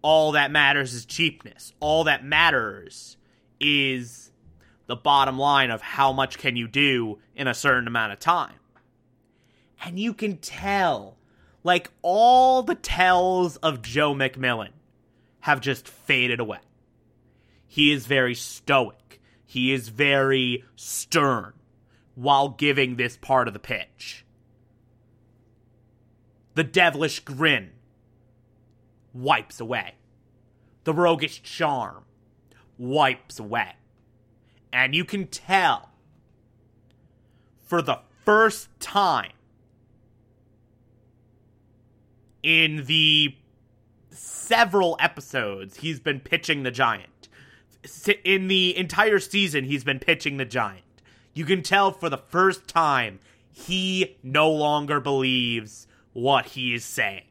All 0.02 0.34
that 0.34 0.52
matters 0.52 0.94
is 0.94 1.06
cheapness. 1.06 1.74
All 1.80 2.04
that 2.04 2.24
matters 2.24 3.18
is 3.60 4.32
the 4.88 4.96
bottom 4.96 5.40
line 5.40 5.72
of 5.72 5.82
how 5.82 6.14
much 6.14 6.38
can 6.38 6.56
you 6.56 6.68
do 6.68 7.20
in 7.36 7.48
a 7.48 7.54
certain 7.54 7.88
amount 7.88 8.14
of 8.14 8.20
time. 8.20 8.54
And 9.84 10.00
you 10.00 10.14
can 10.14 10.38
tell 10.38 11.18
like 11.64 11.90
all 12.04 12.62
the 12.62 12.76
tells 12.76 13.58
of 13.58 13.82
Joe 13.82 14.14
MacMillan 14.14 14.70
have 15.42 15.62
just 15.62 15.88
faded 15.88 16.40
away. 16.40 16.60
He 17.68 17.92
is 17.92 18.06
very 18.06 18.36
stoic. 18.36 19.20
He 19.46 19.74
is 19.74 19.90
very 19.90 20.64
stern 20.76 21.54
while 22.14 22.50
giving 22.50 22.96
this 22.96 23.18
part 23.18 23.48
of 23.48 23.54
the 23.54 23.60
pitch. 23.60 24.25
The 26.56 26.64
devilish 26.64 27.20
grin 27.20 27.72
wipes 29.14 29.60
away. 29.60 29.96
The 30.86 30.94
roguish 30.94 31.42
charm 31.44 32.04
wipes 32.78 33.40
away. 33.40 33.74
And 34.74 34.96
you 34.96 35.06
can 35.06 35.28
tell 35.28 35.90
for 37.62 37.82
the 37.82 38.00
first 38.26 38.70
time 38.80 39.32
in 42.44 42.86
the 42.86 43.36
several 44.12 44.96
episodes 45.00 45.78
he's 45.78 46.00
been 46.00 46.20
pitching 46.20 46.64
the 46.64 46.72
giant. 46.72 47.30
In 48.24 48.48
the 48.48 48.76
entire 48.78 49.20
season, 49.20 49.66
he's 49.66 49.84
been 49.84 50.00
pitching 50.00 50.38
the 50.38 50.46
giant. 50.46 50.84
You 51.34 51.46
can 51.46 51.62
tell 51.64 51.92
for 51.92 52.10
the 52.10 52.18
first 52.18 52.68
time 52.68 53.20
he 53.52 54.18
no 54.24 54.50
longer 54.50 55.00
believes 55.00 55.88
what 56.16 56.46
he 56.46 56.74
is 56.74 56.86
saying. 56.86 57.26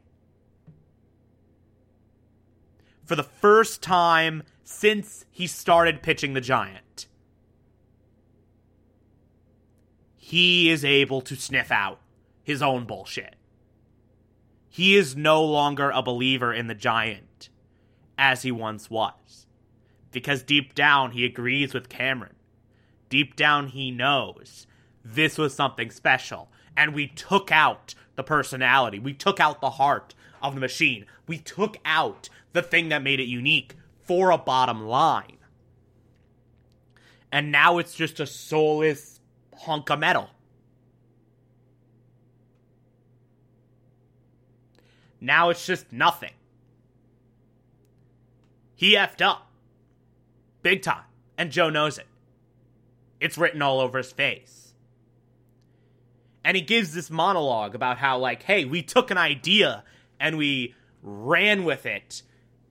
For 3.03 3.15
the 3.15 3.23
first 3.23 3.81
time 3.81 4.43
since 4.63 5.25
he 5.31 5.47
started 5.47 6.03
pitching 6.03 6.33
the 6.33 6.41
giant, 6.41 7.07
he 10.15 10.69
is 10.69 10.85
able 10.85 11.21
to 11.21 11.35
sniff 11.35 11.71
out 11.71 11.99
his 12.43 12.61
own 12.61 12.85
bullshit. 12.85 13.35
He 14.69 14.95
is 14.95 15.15
no 15.15 15.43
longer 15.43 15.89
a 15.89 16.03
believer 16.03 16.53
in 16.53 16.67
the 16.67 16.75
giant 16.75 17.49
as 18.19 18.43
he 18.43 18.51
once 18.51 18.87
was. 18.87 19.47
Because 20.11 20.43
deep 20.43 20.75
down, 20.75 21.11
he 21.11 21.25
agrees 21.25 21.73
with 21.73 21.89
Cameron. 21.89 22.35
Deep 23.09 23.35
down, 23.35 23.69
he 23.69 23.89
knows 23.89 24.67
this 25.03 25.39
was 25.39 25.55
something 25.55 25.89
special. 25.89 26.51
And 26.77 26.93
we 26.93 27.07
took 27.07 27.51
out 27.51 27.95
the 28.15 28.23
personality, 28.23 28.99
we 28.99 29.13
took 29.13 29.39
out 29.39 29.61
the 29.61 29.71
heart 29.71 30.13
of 30.41 30.53
the 30.55 30.61
machine, 30.61 31.05
we 31.27 31.37
took 31.37 31.77
out 31.85 32.29
the 32.53 32.61
thing 32.61 32.89
that 32.89 33.03
made 33.03 33.19
it 33.19 33.27
unique 33.27 33.75
for 34.03 34.31
a 34.31 34.37
bottom 34.37 34.87
line. 34.87 35.37
And 37.31 37.51
now 37.51 37.77
it's 37.79 37.95
just 37.95 38.19
a 38.19 38.27
soulless 38.27 39.19
hunk 39.57 39.89
of 39.89 39.99
metal. 39.99 40.29
Now 45.19 45.49
it's 45.49 45.65
just 45.65 45.91
nothing. 45.91 46.33
He 48.75 48.95
effed 48.95 49.21
up. 49.21 49.49
Big 50.61 50.81
time. 50.81 51.03
And 51.37 51.51
Joe 51.51 51.69
knows 51.69 51.97
it. 51.97 52.07
It's 53.19 53.37
written 53.37 53.61
all 53.61 53.79
over 53.79 53.97
his 53.97 54.11
face. 54.11 54.64
And 56.45 56.55
he 56.55 56.61
gives 56.61 56.93
this 56.93 57.09
monologue 57.09 57.73
about 57.73 57.97
how, 57.97 58.19
like, 58.19 58.43
hey, 58.43 58.65
we 58.65 58.83
took 58.83 59.09
an 59.09 59.17
idea 59.17 59.83
and 60.19 60.37
we 60.37 60.75
ran 61.01 61.63
with 61.63 61.87
it 61.87 62.21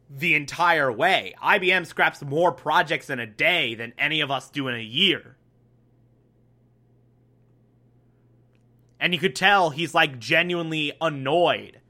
the 0.09 0.37
entire 0.37 0.93
way. 0.93 1.35
IBM 1.43 1.85
scraps 1.85 2.23
more 2.23 2.53
projects 2.53 3.11
in 3.11 3.19
a 3.19 3.27
day 3.27 3.75
than 3.75 3.93
any 3.99 4.21
of 4.21 4.31
us 4.31 4.49
do 4.49 4.69
in 4.69 4.77
a 4.77 4.83
year. 4.83 5.37
And 9.01 9.13
you 9.13 9.19
could 9.19 9.35
tell 9.35 9.71
he's 9.71 9.93
like 9.93 10.21
genuinely 10.21 10.93
annoyed 11.01 11.81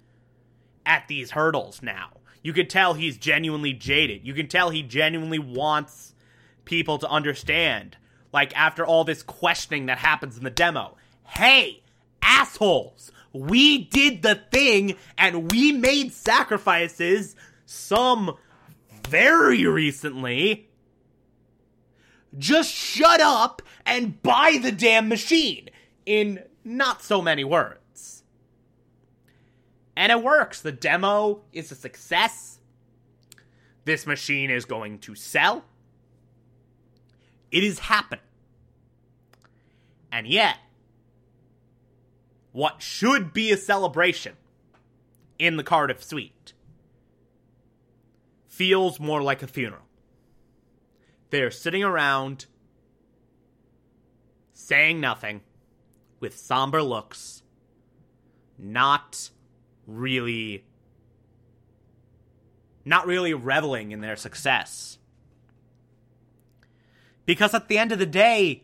at 0.87 1.07
these 1.07 1.33
hurdles 1.33 1.83
now. 1.83 2.13
You 2.43 2.55
could 2.55 2.71
tell 2.71 2.95
he's 2.95 3.19
genuinely 3.19 3.75
jaded. 3.75 4.27
You 4.27 4.33
can 4.33 4.49
tell 4.49 4.71
he 4.71 4.83
genuinely 4.83 5.39
wants 5.39 6.15
people 6.65 6.97
to 6.97 7.09
understand. 7.11 7.99
Like, 8.33 8.57
after 8.57 8.87
all 8.87 9.05
this 9.05 9.23
questioning 9.23 9.87
that 9.87 9.99
happens 9.99 10.39
in 10.39 10.45
the 10.45 10.51
demo, 10.51 10.97
hey, 11.25 11.83
assholes, 12.23 13.11
we 13.33 13.85
did 13.85 14.23
the 14.23 14.37
thing 14.51 14.97
and 15.19 15.51
we 15.51 15.73
made 15.73 16.13
sacrifices, 16.13 17.35
some 17.67 18.37
very 19.09 19.67
recently. 19.67 20.69
Just 22.37 22.73
shut 22.73 23.21
up 23.21 23.63
and 23.87 24.21
buy 24.23 24.59
the 24.61 24.73
damn 24.73 25.09
machine, 25.09 25.71
in 26.07 26.43
not 26.65 27.03
so 27.03 27.23
many 27.23 27.45
words. 27.45 28.25
And 29.97 30.11
it 30.11 30.23
works. 30.23 30.61
The 30.61 30.73
demo 30.73 31.43
is 31.53 31.71
a 31.71 31.77
success. 31.77 32.59
This 33.85 34.07
machine 34.07 34.51
is 34.51 34.65
going 34.65 34.99
to 35.01 35.15
sell. 35.15 35.65
It 37.51 37.63
is 37.63 37.79
happening. 37.79 38.25
And 40.11 40.27
yet, 40.27 40.57
what 42.55 42.81
should 42.81 43.33
be 43.33 43.51
a 43.51 43.57
celebration 43.57 44.33
in 45.41 45.57
the 45.57 45.65
Cardiff 45.65 46.05
suite 46.05 46.53
feels 48.47 49.01
more 49.01 49.21
like 49.21 49.43
a 49.43 49.49
funeral. 49.49 49.83
They're 51.31 51.51
sitting 51.51 51.83
around 51.83 52.47
saying 54.53 55.01
nothing 55.01 55.41
with 56.21 56.39
somber 56.39 56.81
looks, 56.81 57.43
not 58.57 59.31
really 59.85 60.65
not 62.85 63.05
really 63.09 63.35
reveling 63.35 63.91
in 63.91 64.01
their 64.01 64.15
success. 64.15 64.99
Because 67.27 67.53
at 67.53 67.67
the 67.67 67.79
end 67.79 67.91
of 67.91 67.99
the 67.99 68.07
day, 68.07 68.63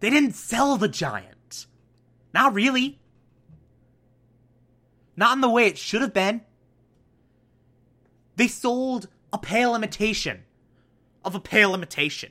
they 0.00 0.08
didn't 0.08 0.36
sell 0.36 0.78
the 0.78 0.88
giant. 0.88 1.66
Not 2.32 2.54
really. 2.54 2.98
Not 5.16 5.34
in 5.34 5.40
the 5.40 5.48
way 5.48 5.66
it 5.66 5.78
should 5.78 6.02
have 6.02 6.12
been. 6.12 6.42
They 8.36 8.48
sold 8.48 9.08
a 9.32 9.38
pale 9.38 9.74
imitation 9.74 10.44
of 11.24 11.34
a 11.34 11.40
pale 11.40 11.74
imitation. 11.74 12.30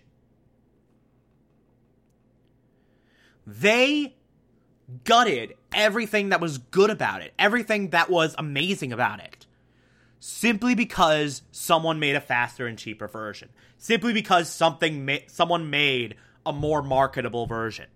They 3.45 4.15
gutted 5.03 5.55
everything 5.73 6.29
that 6.29 6.39
was 6.41 6.57
good 6.57 6.89
about 6.89 7.21
it, 7.21 7.33
everything 7.37 7.89
that 7.89 8.09
was 8.09 8.35
amazing 8.37 8.93
about 8.93 9.19
it, 9.19 9.45
simply 10.19 10.75
because 10.75 11.41
someone 11.51 11.99
made 11.99 12.15
a 12.15 12.21
faster 12.21 12.67
and 12.67 12.77
cheaper 12.77 13.07
version, 13.07 13.49
simply 13.77 14.13
because 14.13 14.49
something 14.49 15.05
ma- 15.05 15.17
someone 15.27 15.69
made 15.69 16.15
a 16.45 16.53
more 16.53 16.81
marketable 16.81 17.45
version. 17.45 17.87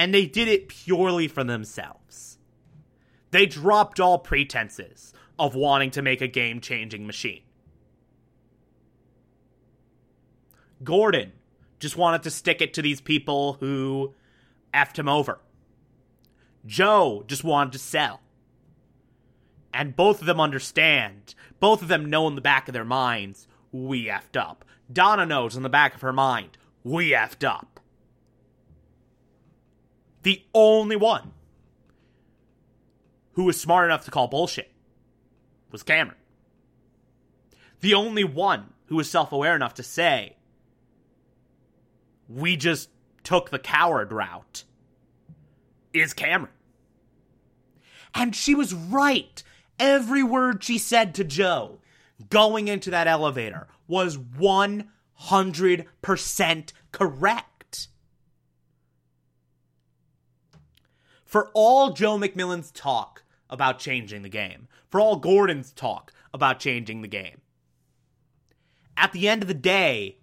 And 0.00 0.14
they 0.14 0.24
did 0.24 0.48
it 0.48 0.68
purely 0.68 1.28
for 1.28 1.44
themselves. 1.44 2.38
They 3.32 3.44
dropped 3.44 4.00
all 4.00 4.18
pretenses 4.18 5.12
of 5.38 5.54
wanting 5.54 5.90
to 5.90 6.00
make 6.00 6.22
a 6.22 6.26
game 6.26 6.62
changing 6.62 7.06
machine. 7.06 7.42
Gordon 10.82 11.32
just 11.80 11.98
wanted 11.98 12.22
to 12.22 12.30
stick 12.30 12.62
it 12.62 12.72
to 12.72 12.80
these 12.80 13.02
people 13.02 13.58
who 13.60 14.14
effed 14.72 14.98
him 14.98 15.06
over. 15.06 15.38
Joe 16.64 17.22
just 17.26 17.44
wanted 17.44 17.74
to 17.74 17.78
sell. 17.78 18.22
And 19.74 19.94
both 19.94 20.22
of 20.22 20.26
them 20.26 20.40
understand. 20.40 21.34
Both 21.58 21.82
of 21.82 21.88
them 21.88 22.08
know 22.08 22.26
in 22.26 22.36
the 22.36 22.40
back 22.40 22.68
of 22.68 22.72
their 22.72 22.86
minds, 22.86 23.46
we 23.70 24.06
effed 24.06 24.40
up. 24.40 24.64
Donna 24.90 25.26
knows 25.26 25.56
in 25.56 25.62
the 25.62 25.68
back 25.68 25.94
of 25.94 26.00
her 26.00 26.14
mind, 26.14 26.56
we 26.82 27.10
effed 27.10 27.46
up. 27.46 27.79
The 30.22 30.42
only 30.54 30.96
one 30.96 31.32
who 33.32 33.44
was 33.44 33.60
smart 33.60 33.86
enough 33.86 34.04
to 34.04 34.10
call 34.10 34.28
bullshit 34.28 34.70
was 35.70 35.82
Cameron. 35.82 36.18
The 37.80 37.94
only 37.94 38.24
one 38.24 38.74
who 38.86 38.96
was 38.96 39.10
self 39.10 39.32
aware 39.32 39.56
enough 39.56 39.74
to 39.74 39.82
say, 39.82 40.36
we 42.28 42.56
just 42.56 42.90
took 43.24 43.50
the 43.50 43.58
coward 43.58 44.12
route 44.12 44.64
is 45.92 46.12
Cameron. 46.12 46.52
And 48.14 48.34
she 48.34 48.54
was 48.54 48.74
right. 48.74 49.42
Every 49.78 50.22
word 50.22 50.62
she 50.62 50.78
said 50.78 51.14
to 51.14 51.24
Joe 51.24 51.78
going 52.28 52.68
into 52.68 52.90
that 52.90 53.06
elevator 53.06 53.68
was 53.88 54.18
100% 54.18 56.72
correct. 56.92 57.49
For 61.30 61.48
all 61.54 61.92
Joe 61.92 62.18
MacMillan's 62.18 62.72
talk 62.72 63.22
about 63.48 63.78
changing 63.78 64.22
the 64.22 64.28
game, 64.28 64.66
for 64.88 65.00
all 65.00 65.14
Gordon's 65.14 65.70
talk 65.72 66.12
about 66.34 66.58
changing 66.58 67.02
the 67.02 67.08
game, 67.08 67.42
at 68.96 69.12
the 69.12 69.28
end 69.28 69.42
of 69.42 69.46
the 69.46 69.54
day, 69.54 70.18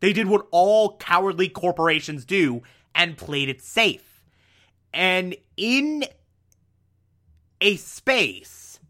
they 0.00 0.12
did 0.12 0.26
what 0.26 0.48
all 0.50 0.96
cowardly 0.96 1.48
corporations 1.48 2.24
do 2.24 2.62
and 2.96 3.16
played 3.16 3.48
it 3.48 3.62
safe. 3.62 4.24
And 4.92 5.36
in 5.56 6.02
a 7.60 7.76
space 7.76 8.80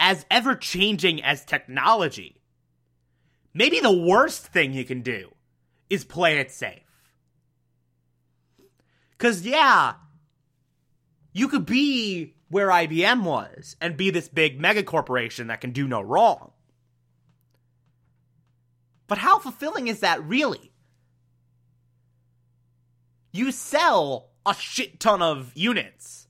as 0.00 0.24
ever 0.30 0.54
changing 0.54 1.22
as 1.22 1.44
technology, 1.44 2.40
maybe 3.52 3.80
the 3.80 3.92
worst 3.92 4.46
thing 4.46 4.72
you 4.72 4.86
can 4.86 5.02
do 5.02 5.34
is 5.90 6.06
play 6.06 6.38
it 6.38 6.50
safe. 6.50 6.89
Because, 9.20 9.42
yeah, 9.42 9.96
you 11.34 11.48
could 11.48 11.66
be 11.66 12.36
where 12.48 12.68
IBM 12.68 13.22
was 13.22 13.76
and 13.78 13.94
be 13.94 14.08
this 14.08 14.30
big 14.30 14.58
mega 14.58 14.82
corporation 14.82 15.48
that 15.48 15.60
can 15.60 15.72
do 15.72 15.86
no 15.86 16.00
wrong. 16.00 16.52
But 19.08 19.18
how 19.18 19.38
fulfilling 19.38 19.88
is 19.88 20.00
that 20.00 20.24
really? 20.24 20.72
You 23.30 23.52
sell 23.52 24.30
a 24.46 24.54
shit 24.54 24.98
ton 25.00 25.20
of 25.20 25.52
units. 25.54 26.26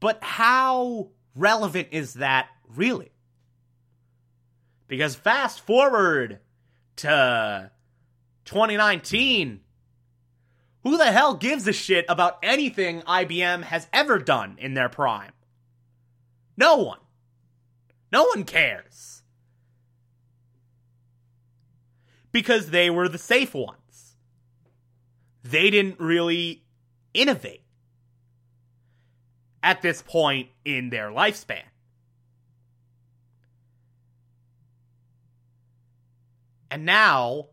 But 0.00 0.18
how 0.20 1.10
relevant 1.36 1.88
is 1.92 2.14
that 2.14 2.48
really? 2.74 3.12
Because 4.88 5.14
fast 5.14 5.60
forward 5.60 6.40
to 6.96 7.70
2019, 8.46 9.60
who 10.86 10.96
the 10.96 11.12
hell 11.12 11.34
gives 11.34 11.66
a 11.66 11.72
shit 11.72 12.04
about 12.08 12.38
anything 12.42 13.02
IBM 13.02 13.64
has 13.64 13.88
ever 13.92 14.18
done 14.18 14.56
in 14.58 14.74
their 14.74 14.88
prime? 14.88 15.32
No 16.56 16.76
one. 16.76 17.00
No 18.12 18.24
one 18.24 18.44
cares. 18.44 19.06
because 22.36 22.68
they 22.68 22.90
were 22.90 23.08
the 23.08 23.16
safe 23.16 23.54
ones. 23.54 24.14
They 25.42 25.70
didn't 25.70 25.98
really 25.98 26.64
innovate 27.14 27.62
at 29.62 29.80
this 29.80 30.02
point 30.02 30.50
in 30.62 30.90
their 30.90 31.08
lifespan. 31.08 31.62
And 36.70 36.84
now, 36.84 37.46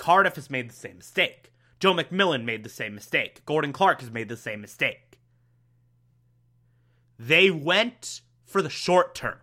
Cardiff 0.00 0.36
has 0.36 0.48
made 0.48 0.70
the 0.70 0.74
same 0.74 0.96
mistake. 0.96 1.52
Joe 1.78 1.92
MacMillan 1.92 2.44
made 2.44 2.64
the 2.64 2.70
same 2.70 2.94
mistake. 2.94 3.44
Gordon 3.44 3.70
Clark 3.70 4.00
has 4.00 4.10
made 4.10 4.30
the 4.30 4.36
same 4.36 4.62
mistake. 4.62 5.20
They 7.18 7.50
went 7.50 8.22
for 8.46 8.62
the 8.62 8.70
short 8.70 9.14
term, 9.14 9.40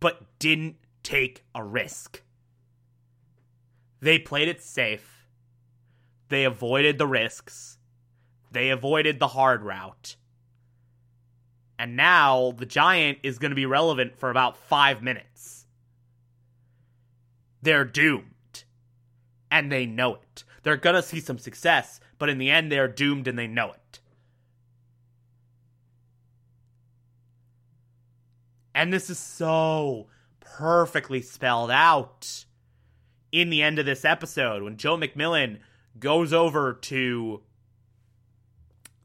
but 0.00 0.38
didn't 0.38 0.76
take 1.02 1.44
a 1.54 1.62
risk. 1.62 2.22
They 4.00 4.18
played 4.18 4.48
it 4.48 4.62
safe. 4.62 5.28
They 6.30 6.44
avoided 6.44 6.96
the 6.96 7.06
risks. 7.06 7.76
They 8.50 8.70
avoided 8.70 9.18
the 9.18 9.28
hard 9.28 9.64
route. 9.64 10.16
And 11.78 11.94
now 11.94 12.52
the 12.52 12.64
Giant 12.64 13.18
is 13.22 13.38
going 13.38 13.50
to 13.50 13.54
be 13.54 13.66
relevant 13.66 14.16
for 14.18 14.30
about 14.30 14.56
five 14.56 15.02
minutes. 15.02 15.66
They're 17.60 17.84
doomed. 17.84 18.32
And 19.50 19.72
they 19.72 19.86
know 19.86 20.16
it. 20.16 20.44
They're 20.62 20.76
going 20.76 20.96
to 20.96 21.02
see 21.02 21.20
some 21.20 21.38
success, 21.38 22.00
but 22.18 22.28
in 22.28 22.38
the 22.38 22.50
end, 22.50 22.70
they're 22.70 22.88
doomed 22.88 23.28
and 23.28 23.38
they 23.38 23.46
know 23.46 23.72
it. 23.72 24.00
And 28.74 28.92
this 28.92 29.10
is 29.10 29.18
so 29.18 30.06
perfectly 30.40 31.20
spelled 31.20 31.70
out 31.70 32.44
in 33.32 33.50
the 33.50 33.62
end 33.62 33.78
of 33.78 33.86
this 33.86 34.04
episode 34.04 34.62
when 34.62 34.76
Joe 34.76 34.96
MacMillan 34.96 35.58
goes 35.98 36.32
over 36.32 36.74
to 36.74 37.42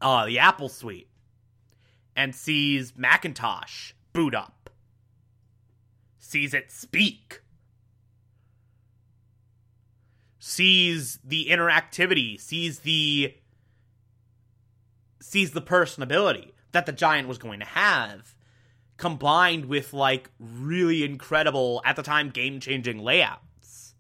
uh, 0.02 0.26
the 0.26 0.40
Apple 0.40 0.70
Suite 0.70 1.10
and 2.16 2.36
sees 2.36 2.94
Macintosh 2.96 3.94
boot 4.14 4.36
up, 4.36 4.70
sees 6.20 6.54
it 6.54 6.72
speak, 6.72 7.42
sees 10.46 11.20
the 11.24 11.48
interactivity, 11.50 12.38
sees 12.38 12.80
the 12.80 13.34
sees 15.22 15.52
the 15.52 15.62
personability 15.62 16.52
that 16.74 16.86
the 16.86 16.92
giant 16.92 17.30
was 17.30 17.38
going 17.38 17.62
to 17.62 17.66
have 17.66 18.36
combined 18.98 19.64
with 19.64 19.94
like 19.94 20.30
really 20.40 21.06
incredible 21.06 21.82
at 21.86 21.96
the 21.96 22.04
time 22.04 22.30
game 22.30 22.60
changing 22.60 23.00
layouts. 23.00 23.96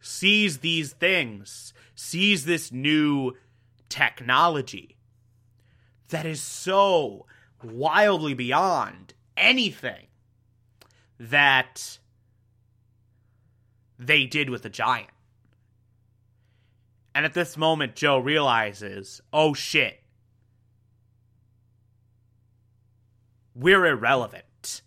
Sees 0.00 0.60
these 0.60 0.94
things 0.94 1.74
sees 1.94 2.46
this 2.46 2.72
new 2.72 3.34
technology 3.90 4.96
that 6.08 6.24
is 6.24 6.40
so 6.40 7.26
wildly 7.62 8.32
beyond 8.32 9.12
anything 9.36 10.06
that 11.20 11.98
they 14.06 14.26
did 14.26 14.50
with 14.50 14.62
the 14.62 14.68
giant. 14.68 15.10
And 17.14 17.24
at 17.24 17.34
this 17.34 17.56
moment, 17.56 17.94
Joe 17.94 18.18
realizes, 18.18 19.20
oh 19.32 19.54
shit, 19.54 20.02
we're 23.54 23.84
irrelevant. 23.86 24.82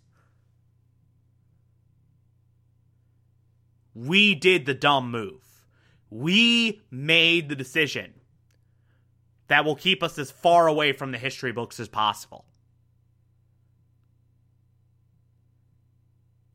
We 3.94 4.34
did 4.34 4.66
the 4.66 4.74
dumb 4.74 5.10
move. 5.10 5.42
We 6.10 6.82
made 6.90 7.48
the 7.48 7.56
decision 7.56 8.12
that 9.48 9.64
will 9.64 9.76
keep 9.76 10.02
us 10.02 10.18
as 10.18 10.30
far 10.30 10.66
away 10.66 10.92
from 10.92 11.12
the 11.12 11.18
history 11.18 11.52
books 11.52 11.78
as 11.80 11.88
possible. 11.88 12.44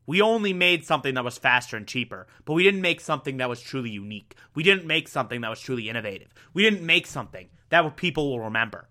We 0.06 0.20
only 0.20 0.52
made 0.52 0.84
something 0.84 1.14
that 1.14 1.24
was 1.24 1.38
faster 1.38 1.76
and 1.76 1.86
cheaper, 1.86 2.26
but 2.44 2.54
we 2.54 2.64
didn't 2.64 2.80
make 2.80 3.00
something 3.00 3.36
that 3.36 3.48
was 3.48 3.60
truly 3.60 3.90
unique. 3.90 4.34
We 4.54 4.62
didn't 4.62 4.86
make 4.86 5.08
something 5.08 5.40
that 5.40 5.50
was 5.50 5.60
truly 5.60 5.88
innovative. 5.88 6.34
We 6.52 6.62
didn't 6.62 6.84
make 6.84 7.06
something 7.06 7.48
that 7.68 7.96
people 7.96 8.30
will 8.30 8.40
remember. 8.40 8.88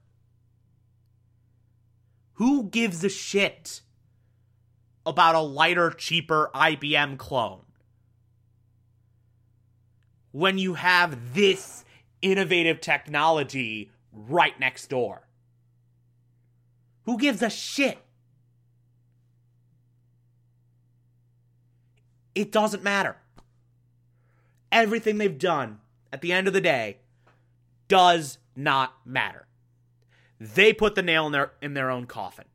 Who 2.33 2.69
gives 2.69 3.03
a 3.03 3.09
shit 3.09 3.81
about 5.05 5.35
a 5.35 5.41
lighter, 5.41 5.91
cheaper 5.91 6.49
IBM 6.55 7.17
clone? 7.17 7.65
When 10.31 10.57
you 10.57 10.75
have 10.75 11.33
this 11.33 11.83
innovative 12.21 12.79
technology 12.79 13.91
right 14.11 14.59
next 14.59 14.87
door. 14.87 15.27
Who 17.03 17.17
gives 17.17 17.41
a 17.41 17.49
shit? 17.49 17.99
It 22.33 22.51
doesn't 22.51 22.83
matter. 22.83 23.17
Everything 24.71 25.17
they've 25.17 25.37
done 25.37 25.79
at 26.13 26.21
the 26.21 26.31
end 26.31 26.47
of 26.47 26.53
the 26.53 26.61
day 26.61 26.97
does 27.87 28.37
not 28.55 28.93
matter. 29.05 29.47
They 30.39 30.73
put 30.73 30.95
the 30.95 31.01
nail 31.01 31.25
in 31.25 31.33
their 31.33 31.51
in 31.61 31.73
their 31.73 31.91
own 31.91 32.05
coffin. 32.05 32.45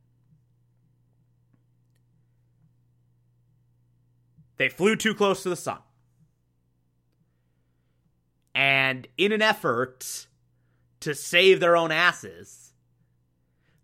They 4.57 4.69
flew 4.69 4.97
too 4.97 5.15
close 5.15 5.43
to 5.43 5.51
the 5.51 5.57
sun. 5.57 5.79
And 8.55 9.07
in 9.19 9.33
an 9.33 9.43
effort 9.43 10.27
to 11.01 11.15
save 11.15 11.61
their 11.61 11.77
own 11.77 11.93
asses, 11.93 12.73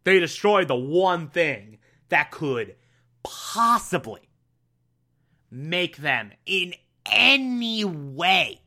they 0.05 0.19
destroyed 0.19 0.69
the 0.69 0.75
one 0.75 1.29
thing 1.29 1.79
that 2.09 2.31
could 2.31 2.77
possibly 3.23 4.32
make 5.55 5.99
them 5.99 6.33
in 6.47 6.73
any 7.05 7.85
way 7.85 8.62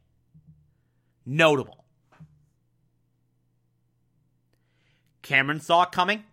notable. 1.26 1.84
Cameron 5.24 5.60
saw 5.60 5.82
it 5.84 5.92
coming, 5.92 6.24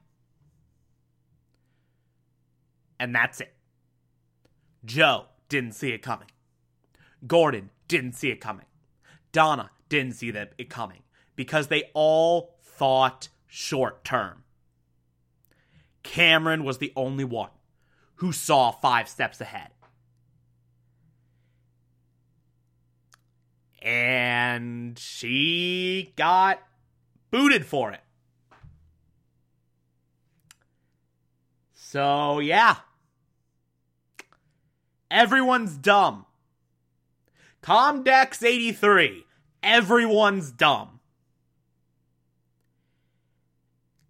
and 3.00 3.14
that's 3.14 3.40
it. 3.40 3.54
Joe 4.84 5.24
didn't 5.48 5.72
see 5.72 5.92
it 5.92 6.02
coming. 6.02 6.28
Gordon 7.26 7.70
didn't 7.88 8.12
see 8.12 8.28
it 8.28 8.40
coming. 8.40 8.66
Donna 9.32 9.70
didn't 9.88 10.16
see 10.16 10.28
it 10.28 10.68
coming 10.68 11.02
because 11.34 11.68
they 11.68 11.84
all 11.94 12.58
thought 12.62 13.30
short 13.46 14.04
term. 14.04 14.44
Cameron 16.02 16.62
was 16.64 16.76
the 16.76 16.92
only 16.94 17.24
one 17.24 17.50
who 18.16 18.32
saw 18.32 18.70
five 18.70 19.08
steps 19.08 19.40
ahead. 19.40 19.70
And 23.82 24.98
she 24.98 26.12
got 26.16 26.60
booted 27.30 27.66
for 27.66 27.92
it. 27.92 28.00
So, 31.74 32.38
yeah. 32.38 32.76
Everyone's 35.10 35.76
dumb. 35.76 36.24
Comdex 37.62 38.42
83. 38.42 39.26
Everyone's 39.62 40.50
dumb. 40.50 41.00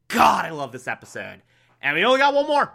God, 0.09 0.45
I 0.45 0.51
love 0.51 0.71
this 0.71 0.87
episode. 0.87 1.43
And 1.81 1.97
we 1.97 2.05
only 2.05 2.19
got 2.19 2.35
one 2.35 2.47
more. 2.47 2.73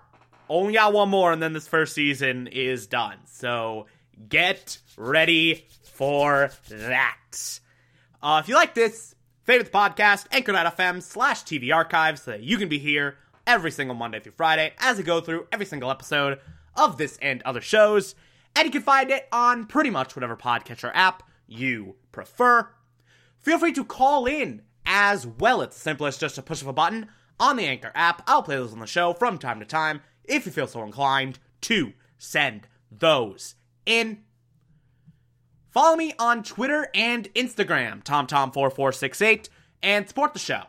Only 0.50 0.74
got 0.74 0.94
one 0.94 1.10
more, 1.10 1.32
and 1.32 1.42
then 1.42 1.54
this 1.54 1.68
first 1.68 1.94
season 1.94 2.48
is 2.48 2.88
done. 2.88 3.18
So 3.26 3.86
get 4.28 4.80
ready 4.98 5.68
for 5.98 6.52
that. 6.70 7.60
Uh, 8.22 8.40
if 8.44 8.48
you 8.48 8.54
like 8.54 8.76
this, 8.76 9.16
favorite 9.46 9.72
the 9.72 9.78
podcast, 9.78 10.28
anchor.fm 10.32 11.02
slash 11.02 11.44
TV 11.44 11.74
archives 11.74 12.22
so 12.22 12.32
that 12.32 12.44
you 12.44 12.58
can 12.58 12.70
be 12.70 12.78
here 12.78 13.18
every 13.48 13.72
single 13.72 13.96
Monday 13.96 14.20
through 14.20 14.34
Friday 14.38 14.74
as 14.78 14.98
we 14.98 15.04
go 15.04 15.20
through 15.20 15.48
every 15.52 15.66
single 15.66 15.90
episode 15.90 16.40
of 16.76 16.98
this 16.98 17.18
and 17.20 17.42
other 17.42 17.62
shows. 17.62 18.14
And 18.56 18.66
you 18.66 18.72
can 18.72 18.84
find 18.84 19.10
it 19.10 19.28
on 19.32 19.66
pretty 19.66 19.90
much 19.90 20.16
whatever 20.16 20.38
podcatcher 20.38 20.92
app 20.94 21.24
you 21.48 21.96
prefer. 22.12 22.70
Feel 23.42 23.58
free 23.58 23.74
to 23.74 23.84
call 23.84 24.28
in 24.28 24.62
as 24.86 25.26
well. 25.26 25.62
It's 25.62 25.78
simple 25.78 26.06
as 26.06 26.18
just 26.18 26.38
a 26.38 26.44
push 26.44 26.62
of 26.62 26.68
a 26.68 26.74
button 26.74 27.08
on 27.40 27.56
the 27.56 27.66
Anchor 27.66 27.92
app. 27.96 28.22
I'll 28.28 28.44
play 28.44 28.58
those 28.58 28.74
on 28.74 28.80
the 28.80 28.86
show 28.86 29.14
from 29.14 29.40
time 29.40 29.60
to 29.62 29.66
time 29.66 30.02
if 30.26 30.46
you 30.46 30.52
feel 30.52 30.68
so 30.68 30.84
inclined 30.84 31.40
to 31.62 31.94
send 32.20 32.68
those 32.92 33.56
in. 33.88 34.20
Follow 35.70 35.96
me 35.96 36.14
on 36.18 36.44
Twitter 36.44 36.88
and 36.94 37.32
Instagram, 37.34 38.04
TomTom4468, 38.04 39.50
and 39.84 40.08
support 40.08 40.34
the 40.34 40.40
show. 40.40 40.64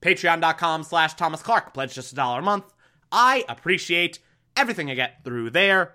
Patreon.com 0.00 0.82
slash 0.82 1.14
Thomas 1.14 1.42
Clark. 1.42 1.74
Pledge 1.74 1.94
just 1.94 2.12
a 2.12 2.16
dollar 2.16 2.40
a 2.40 2.42
month. 2.42 2.64
I 3.10 3.44
appreciate 3.48 4.18
everything 4.56 4.90
I 4.90 4.94
get 4.94 5.24
through 5.24 5.50
there. 5.50 5.94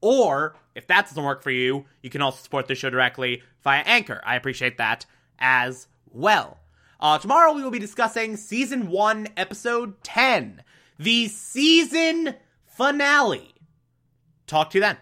Or, 0.00 0.56
if 0.74 0.86
that 0.86 1.06
doesn't 1.08 1.22
work 1.22 1.42
for 1.42 1.50
you, 1.50 1.84
you 2.02 2.10
can 2.10 2.22
also 2.22 2.42
support 2.42 2.66
the 2.68 2.74
show 2.74 2.90
directly 2.90 3.42
via 3.62 3.82
Anchor. 3.82 4.20
I 4.24 4.36
appreciate 4.36 4.78
that 4.78 5.04
as 5.38 5.88
well. 6.10 6.58
Uh, 6.98 7.18
tomorrow 7.18 7.52
we 7.52 7.62
will 7.62 7.70
be 7.70 7.78
discussing 7.78 8.36
Season 8.36 8.88
1, 8.88 9.28
Episode 9.36 10.02
10, 10.02 10.62
the 10.98 11.28
season 11.28 12.34
finale. 12.66 13.54
Talk 14.46 14.70
to 14.70 14.78
you 14.78 14.82
then. 14.82 14.98